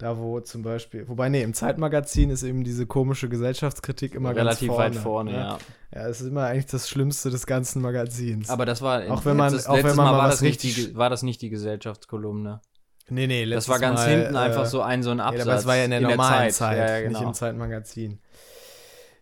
[0.00, 4.68] Da, wo zum Beispiel, wobei, nee, im Zeitmagazin ist eben diese komische Gesellschaftskritik immer Relativ
[4.68, 4.94] ganz vorne.
[4.94, 5.36] weit vorne, ne?
[5.36, 5.58] ja.
[5.94, 8.48] Ja, es ist immer eigentlich das Schlimmste des ganzen Magazins.
[8.48, 10.62] Aber das war, auch wenn man, letztes, auch wenn man Mal, mal war, das nicht
[10.62, 12.62] die, war das nicht die Gesellschaftskolumne.
[13.10, 15.44] Nee, nee, Das war ganz Mal, hinten äh, einfach so ein, so ein Absatz.
[15.44, 17.18] Ja, aber es war ja in der normalen Zeit, Zeit, ja, ja, genau.
[17.18, 18.20] nicht im Zeitmagazin.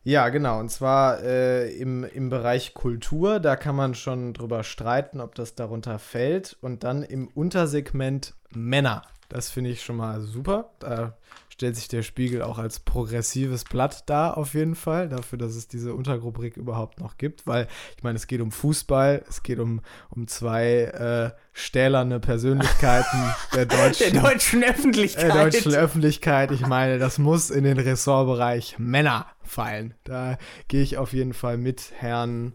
[0.05, 0.61] Ja, genau.
[0.61, 5.57] Und zwar äh, im, im Bereich Kultur, da kann man schon drüber streiten, ob das
[5.57, 6.57] darunter fällt.
[6.61, 9.03] Und dann im Untersegment Männer.
[9.29, 10.71] Das finde ich schon mal super.
[10.79, 11.17] Da
[11.59, 15.67] stellt sich der Spiegel auch als progressives Blatt dar, auf jeden Fall, dafür, dass es
[15.67, 17.67] diese Unterrubrik überhaupt noch gibt, weil
[17.97, 23.67] ich meine, es geht um Fußball, es geht um, um zwei äh, stählerne Persönlichkeiten der
[23.67, 25.35] deutschen, der deutschen Öffentlichkeit.
[25.35, 26.53] Der deutschen Öffentlichkeit.
[26.53, 29.95] Ich meine, das muss in den Ressortbereich Männer fallen.
[30.05, 32.53] Da gehe ich auf jeden Fall mit Herrn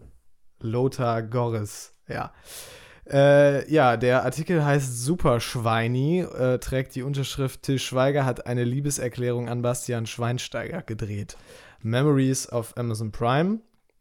[0.60, 1.92] Lothar Gorris.
[2.08, 2.32] Ja.
[3.10, 9.48] Äh, ja, der Artikel heißt Superschweini, äh, trägt die Unterschrift Till Schweiger hat eine Liebeserklärung
[9.48, 11.36] an Bastian Schweinsteiger gedreht.
[11.82, 13.58] Memories of Amazon Prime,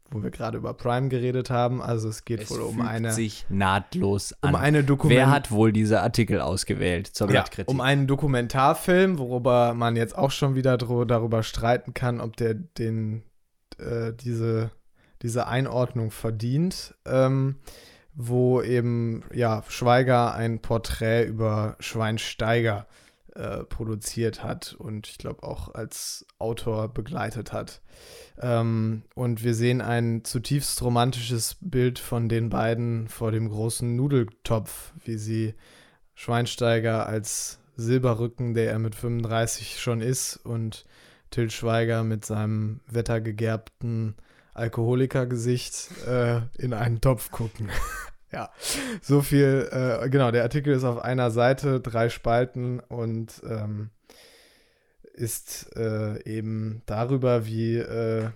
[0.10, 1.82] wo wir gerade über Prime geredet haben.
[1.82, 4.51] Also es geht Es wohl um eine, sich nahtlos an.
[4.51, 7.70] um eine Dokument Wer hat wohl diese Artikel ausgewählt zur ja, Blattkritik?
[7.70, 13.24] um einen Dokumentarfilm, worüber man jetzt auch schon wieder darüber streiten kann, ob der den
[13.80, 14.72] äh, diese
[15.24, 17.56] diese Einordnung verdient, ähm,
[18.16, 22.88] wo eben ja Schweiger ein Porträt über Schweinsteiger
[23.36, 27.82] äh, produziert hat und ich glaube auch als Autor begleitet hat.
[28.39, 34.93] Ähm, und wir sehen ein zutiefst romantisches Bild von den beiden vor dem großen Nudeltopf,
[35.03, 35.55] wie sie
[36.14, 40.86] Schweinsteiger als Silberrücken, der er mit 35 schon ist, und
[41.32, 44.16] Till Schweiger mit seinem wettergegerbten
[44.54, 47.70] Alkoholikergesicht äh, in einen Topf gucken.
[48.32, 48.51] ja,
[49.01, 49.70] so viel.
[49.72, 53.89] Äh, genau, der Artikel ist auf einer Seite, drei Spalten und ähm,
[55.14, 58.30] ist äh, eben darüber, wie äh,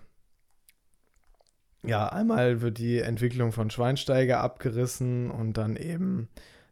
[1.84, 6.28] ja, einmal wird die Entwicklung von Schweinsteiger abgerissen und dann eben,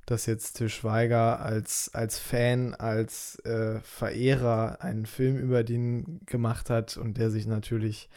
[0.06, 6.70] dass jetzt Til Schweiger als, als Fan, als äh, Verehrer einen Film über den gemacht
[6.70, 8.10] hat und der sich natürlich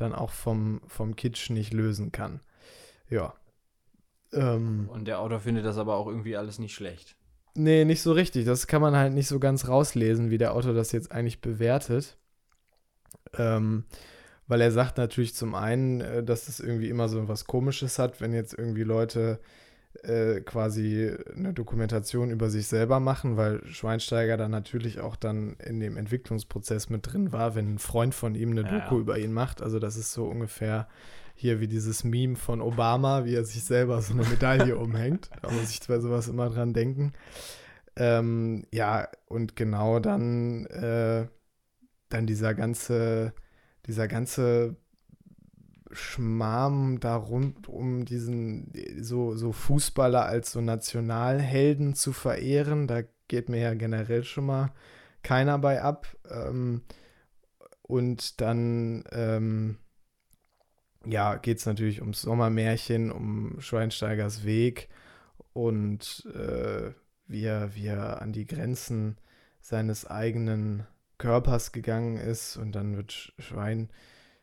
[0.00, 2.40] dann auch vom, vom Kitsch nicht lösen kann.
[3.08, 3.34] Ja.
[4.32, 7.16] Ähm, Und der Autor findet das aber auch irgendwie alles nicht schlecht.
[7.54, 8.44] Nee, nicht so richtig.
[8.46, 12.16] Das kann man halt nicht so ganz rauslesen, wie der Autor das jetzt eigentlich bewertet.
[13.36, 13.84] Ähm,
[14.46, 18.20] weil er sagt natürlich zum einen, äh, dass es irgendwie immer so was Komisches hat,
[18.20, 19.40] wenn jetzt irgendwie Leute
[20.02, 25.80] äh, quasi eine Dokumentation über sich selber machen, weil Schweinsteiger dann natürlich auch dann in
[25.80, 29.00] dem Entwicklungsprozess mit drin war, wenn ein Freund von ihm eine Ja, Doku ja.
[29.00, 29.62] über ihn macht.
[29.62, 30.88] Also das ist so ungefähr
[31.34, 35.30] hier wie dieses Meme von Obama, wie er sich selber so eine Medaille umhängt.
[35.42, 37.12] Da muss ich bei sowas immer dran denken.
[37.96, 41.26] Ähm, ja, und genau dann, äh,
[42.08, 43.32] dann dieser ganze,
[43.86, 44.76] dieser ganze
[45.92, 53.48] Schmarrn da rund um diesen, so, so Fußballer als so Nationalhelden zu verehren, da geht
[53.48, 54.72] mir ja generell schon mal
[55.22, 56.06] keiner bei ab.
[56.30, 56.82] Ähm,
[57.82, 59.78] und dann, ähm,
[61.04, 64.88] ja, geht es natürlich ums Sommermärchen, um Schweinsteigers Weg
[65.52, 66.92] und äh,
[67.26, 69.16] wie, er, wie er an die Grenzen
[69.60, 70.86] seines eigenen
[71.18, 72.56] Körpers gegangen ist.
[72.56, 73.90] Und dann wird Sch- Schwein,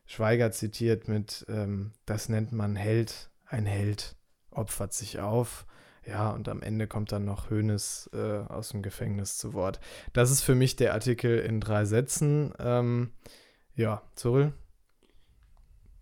[0.08, 4.16] Schweiger zitiert mit, ähm, das nennt man Held, ein Held
[4.49, 5.66] opfert sich auf.
[6.05, 9.82] Ja, und am Ende kommt dann noch Hoeneß äh, aus dem Gefängnis zu Wort.
[10.14, 12.53] Das ist für mich der Artikel in drei Sätzen.
[12.60, 13.12] Ähm,
[13.76, 14.53] ja, Zurüll?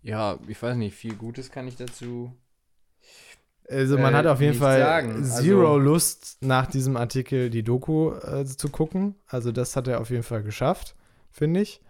[0.03, 2.31] Ja, ich weiß nicht, viel Gutes kann ich dazu.
[3.67, 5.23] Also man Äh, hat auf jeden Fall sagen.
[5.23, 9.15] zero Also- Lust, nach diesem Artikel die Doku äh, zu gucken.
[9.25, 10.95] Also das hat er auf jeden Fall geschafft,
[11.31, 11.81] finde ich.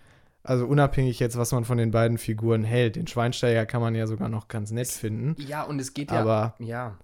[0.45, 2.95] Also unabhängig jetzt, was man von den beiden Figuren hält.
[2.95, 5.35] Den Schweinsteiger kann man ja sogar noch ganz nett finden.
[5.39, 6.21] Ja, und es geht ja.
[6.21, 6.99] Aber Ja.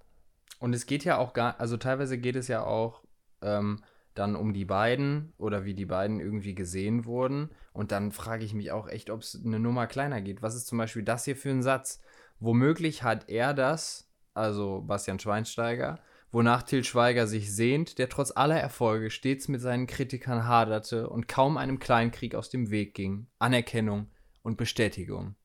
[0.60, 3.02] Und es geht ja auch gar, also teilweise geht es ja auch
[3.42, 3.82] ähm,
[4.14, 7.50] dann um die beiden oder wie die beiden irgendwie gesehen wurden.
[7.74, 10.44] Und dann frage ich mich auch echt, ob es eine Nummer kleiner geht.
[10.44, 12.00] Was ist zum Beispiel das hier für ein Satz?
[12.40, 16.00] Womöglich hat er das, also Bastian Schweinsteiger,
[16.32, 21.28] wonach Til Schweiger sich sehnt, der trotz aller Erfolge stets mit seinen Kritikern haderte und
[21.28, 23.28] kaum einem Kleinkrieg aus dem Weg ging.
[23.40, 24.08] Anerkennung
[24.42, 25.36] und Bestätigung.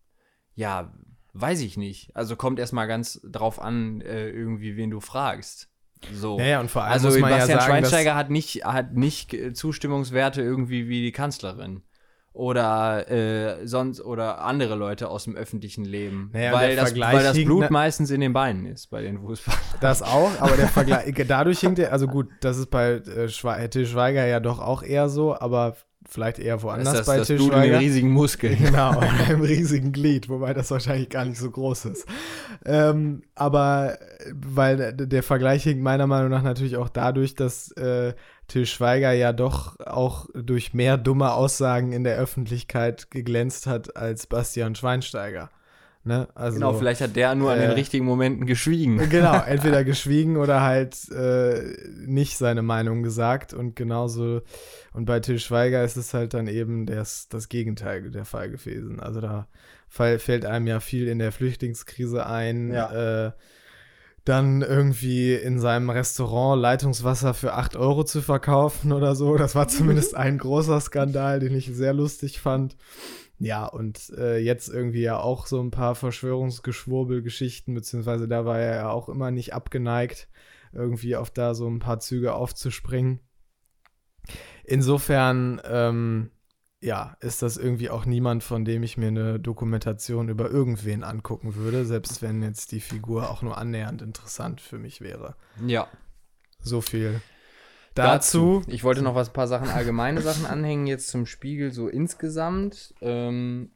[0.54, 0.94] Ja,
[1.32, 2.14] weiß ich nicht.
[2.14, 5.68] Also kommt erstmal ganz drauf an, äh, irgendwie, wen du fragst.
[6.12, 6.38] So.
[6.38, 9.36] naja, und vor allem also muss man Bastian ja sagen, Schweinsteiger hat nicht, hat nicht
[9.54, 11.82] Zustimmungswerte irgendwie wie die Kanzlerin.
[12.36, 16.28] Oder äh, sonst oder andere Leute aus dem öffentlichen Leben.
[16.34, 19.18] Naja, weil, der das, weil das Blut ne- meistens in den Beinen ist bei den
[19.20, 19.60] Fußballern.
[19.80, 23.70] das auch, aber der Vergleich, dadurch hinkt er, also gut, das ist bei äh, Schwe
[23.70, 25.76] Til Schweiger ja doch auch eher so, aber
[26.08, 27.80] vielleicht eher woanders das, bei das Til Blut in Schweiger.
[27.80, 28.58] riesigen Muskeln.
[28.62, 32.06] Genau, an einem riesigen Glied, wobei das wahrscheinlich gar nicht so groß ist.
[32.66, 33.98] Ähm, aber
[34.34, 38.12] weil der- der Vergleich hinkt meiner Meinung nach natürlich auch dadurch, dass äh,
[38.48, 44.26] Til Schweiger ja doch auch durch mehr dumme Aussagen in der Öffentlichkeit geglänzt hat als
[44.26, 45.50] Bastian Schweinsteiger.
[46.06, 46.28] Ne?
[46.36, 48.96] Also, Genau, vielleicht hat der nur an den äh, richtigen Momenten geschwiegen.
[49.10, 51.60] Genau, entweder geschwiegen oder halt äh,
[51.96, 54.42] nicht seine Meinung gesagt und genauso
[54.92, 59.00] und bei Til Schweiger ist es halt dann eben das, das Gegenteil der Fall gewesen.
[59.00, 59.48] Also da
[59.88, 62.72] fall, fällt einem ja viel in der Flüchtlingskrise ein.
[62.72, 63.32] Äh,
[64.26, 69.36] dann irgendwie in seinem Restaurant Leitungswasser für 8 Euro zu verkaufen oder so.
[69.36, 72.76] Das war zumindest ein großer Skandal, den ich sehr lustig fand.
[73.38, 78.76] Ja, und äh, jetzt irgendwie ja auch so ein paar Verschwörungsgeschwurbelgeschichten, beziehungsweise da war er
[78.76, 80.28] ja auch immer nicht abgeneigt,
[80.72, 83.20] irgendwie auf da so ein paar Züge aufzuspringen.
[84.64, 86.30] Insofern, ähm,
[86.80, 91.54] ja, ist das irgendwie auch niemand, von dem ich mir eine Dokumentation über irgendwen angucken
[91.54, 95.36] würde, selbst wenn jetzt die Figur auch nur annähernd interessant für mich wäre.
[95.66, 95.88] Ja.
[96.60, 97.20] So viel
[97.94, 98.62] dazu.
[98.66, 102.94] Ich wollte noch was, ein paar Sachen, allgemeine Sachen anhängen, jetzt zum Spiegel so insgesamt.
[103.00, 103.70] Ähm,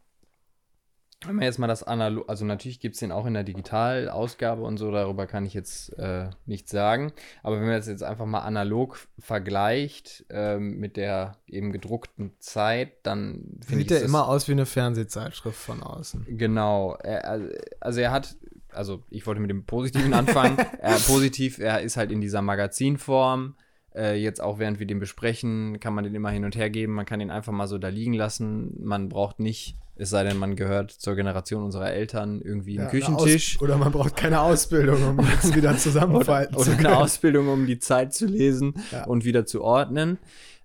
[1.27, 4.63] wenn man jetzt mal das analog, also natürlich gibt es den auch in der Digitalausgabe
[4.63, 7.13] und so, darüber kann ich jetzt äh, nichts sagen.
[7.43, 12.93] Aber wenn man das jetzt einfach mal analog vergleicht ähm, mit der eben gedruckten Zeit,
[13.03, 13.89] dann finde ich.
[13.89, 16.25] Sieht der immer aus wie eine Fernsehzeitschrift von außen.
[16.39, 16.97] Genau.
[17.03, 18.37] Er, also er hat,
[18.71, 20.57] also ich wollte mit dem Positiven anfangen.
[20.81, 23.57] er, positiv, er ist halt in dieser Magazinform.
[23.95, 26.93] Äh, jetzt auch während wir den besprechen, kann man den immer hin und her geben.
[26.93, 28.77] Man kann den einfach mal so da liegen lassen.
[28.83, 32.91] Man braucht nicht, es sei denn, man gehört zur Generation unserer Eltern, irgendwie einen ja,
[32.91, 33.61] Küchentisch.
[33.61, 37.79] Oder man braucht keine Ausbildung, um es wieder zusammenfalten oder, oder eine Ausbildung, um die
[37.79, 39.05] Zeit zu lesen ja.
[39.05, 40.19] und wieder zu ordnen.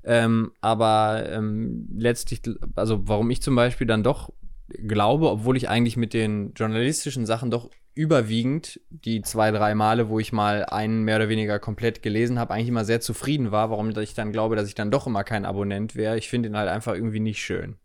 [0.03, 2.41] Ähm, aber ähm, letztlich,
[2.75, 4.29] also warum ich zum Beispiel dann doch
[4.69, 10.19] glaube, obwohl ich eigentlich mit den journalistischen Sachen doch überwiegend die zwei, drei Male, wo
[10.19, 13.97] ich mal einen mehr oder weniger komplett gelesen habe, eigentlich immer sehr zufrieden war, warum
[13.97, 16.17] ich dann glaube, dass ich dann doch immer kein Abonnent wäre.
[16.17, 17.77] Ich finde ihn halt einfach irgendwie nicht schön.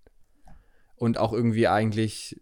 [0.96, 2.40] Und auch irgendwie eigentlich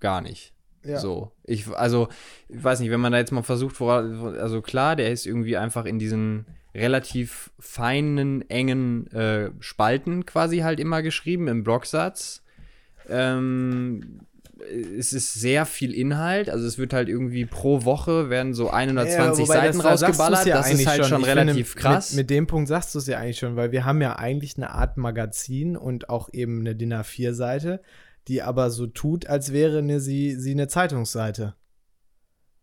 [0.00, 0.54] gar nicht.
[0.84, 0.98] Ja.
[0.98, 1.32] So.
[1.44, 2.08] Ich, also,
[2.48, 5.84] ich weiß nicht, wenn man da jetzt mal versucht, also klar, der ist irgendwie einfach
[5.84, 12.41] in diesen relativ feinen, engen äh, Spalten quasi halt immer geschrieben im Blocksatz.
[13.08, 14.20] Ähm,
[14.98, 16.48] es ist sehr viel Inhalt.
[16.48, 20.46] Also es wird halt irgendwie pro Woche werden so 120 ja, Seiten das, rausgeballert.
[20.46, 22.10] Ja das ist halt schon, schon relativ finde, krass.
[22.12, 24.56] Mit, mit, dem Punkt sagst du es ja eigentlich schon, weil wir haben ja eigentlich
[24.56, 27.80] eine Art Magazin und auch eben eine DIN A4-Seite,
[28.28, 31.54] die aber so tut, als wäre eine, sie, sie eine Zeitungsseite.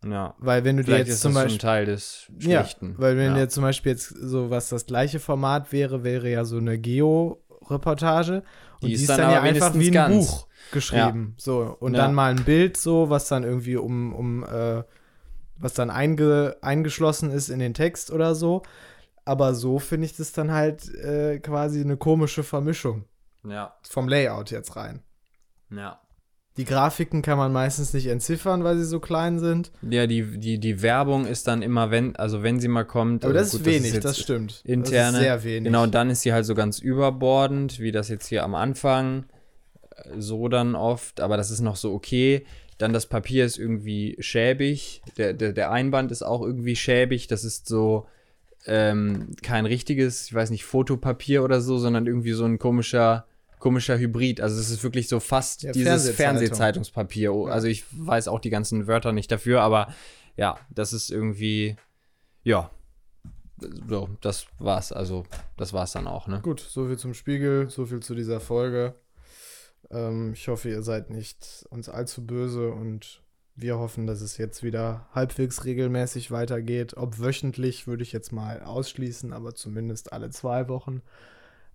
[0.05, 0.35] Ja.
[0.39, 2.91] Weil wenn du dir jetzt zum Beispiel Teil des Schlichten.
[2.91, 3.39] Ja, weil wenn ja.
[3.39, 8.43] dir zum Beispiel jetzt so was das gleiche Format wäre, wäre ja so eine Geo-Reportage
[8.81, 10.27] und die, die ist dann, dann ja einfach wie ein ganz.
[10.27, 11.35] Buch geschrieben.
[11.37, 11.43] Ja.
[11.43, 11.77] So.
[11.79, 12.01] Und ja.
[12.01, 14.83] dann mal ein Bild, so, was dann irgendwie um, um äh,
[15.57, 18.63] was dann einge, eingeschlossen ist in den Text oder so.
[19.25, 23.05] Aber so finde ich das dann halt äh, quasi eine komische Vermischung.
[23.43, 23.75] Ja.
[23.87, 25.01] Vom Layout jetzt rein.
[25.69, 25.99] Ja.
[26.59, 29.71] Die Grafiken kann man meistens nicht entziffern, weil sie so klein sind.
[29.81, 33.23] Ja, die, die, die Werbung ist dann immer, wenn, also wenn sie mal kommt.
[33.23, 34.61] Aber das gut, ist wenig, das, ist das stimmt.
[34.65, 35.11] Interne.
[35.11, 35.63] Das ist sehr wenig.
[35.63, 39.23] Genau, und dann ist sie halt so ganz überbordend, wie das jetzt hier am Anfang
[40.17, 42.45] so dann oft, aber das ist noch so okay.
[42.77, 45.01] Dann das Papier ist irgendwie schäbig.
[45.17, 47.27] Der, der, der Einband ist auch irgendwie schäbig.
[47.27, 48.05] Das ist so
[48.65, 53.27] ähm, kein richtiges, ich weiß nicht, Fotopapier oder so, sondern irgendwie so ein komischer,
[53.59, 54.41] komischer Hybrid.
[54.41, 57.31] Also es ist wirklich so fast ja, dieses Fernsehzeitungspapier.
[57.31, 57.51] Ja.
[57.51, 59.93] Also ich weiß auch die ganzen Wörter nicht dafür, aber
[60.35, 61.75] ja, das ist irgendwie,
[62.43, 62.71] ja,
[63.89, 64.91] so, das war's.
[64.91, 65.25] Also,
[65.57, 66.39] das war's dann auch, ne?
[66.41, 68.95] Gut, so viel zum Spiegel, so viel zu dieser Folge.
[69.91, 73.21] Ähm, ich hoffe, ihr seid nicht uns allzu böse und
[73.55, 76.95] wir hoffen, dass es jetzt wieder halbwegs regelmäßig weitergeht.
[76.95, 81.01] Ob wöchentlich würde ich jetzt mal ausschließen, aber zumindest alle zwei Wochen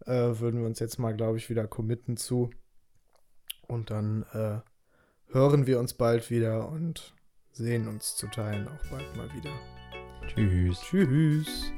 [0.06, 2.50] äh, würden wir uns jetzt mal, glaube ich, wieder committen zu.
[3.66, 4.60] Und dann äh,
[5.32, 7.14] hören wir uns bald wieder und
[7.52, 9.52] sehen uns zu Teilen auch bald mal wieder.
[10.26, 10.80] Tschüss.
[10.80, 11.72] Tschüss.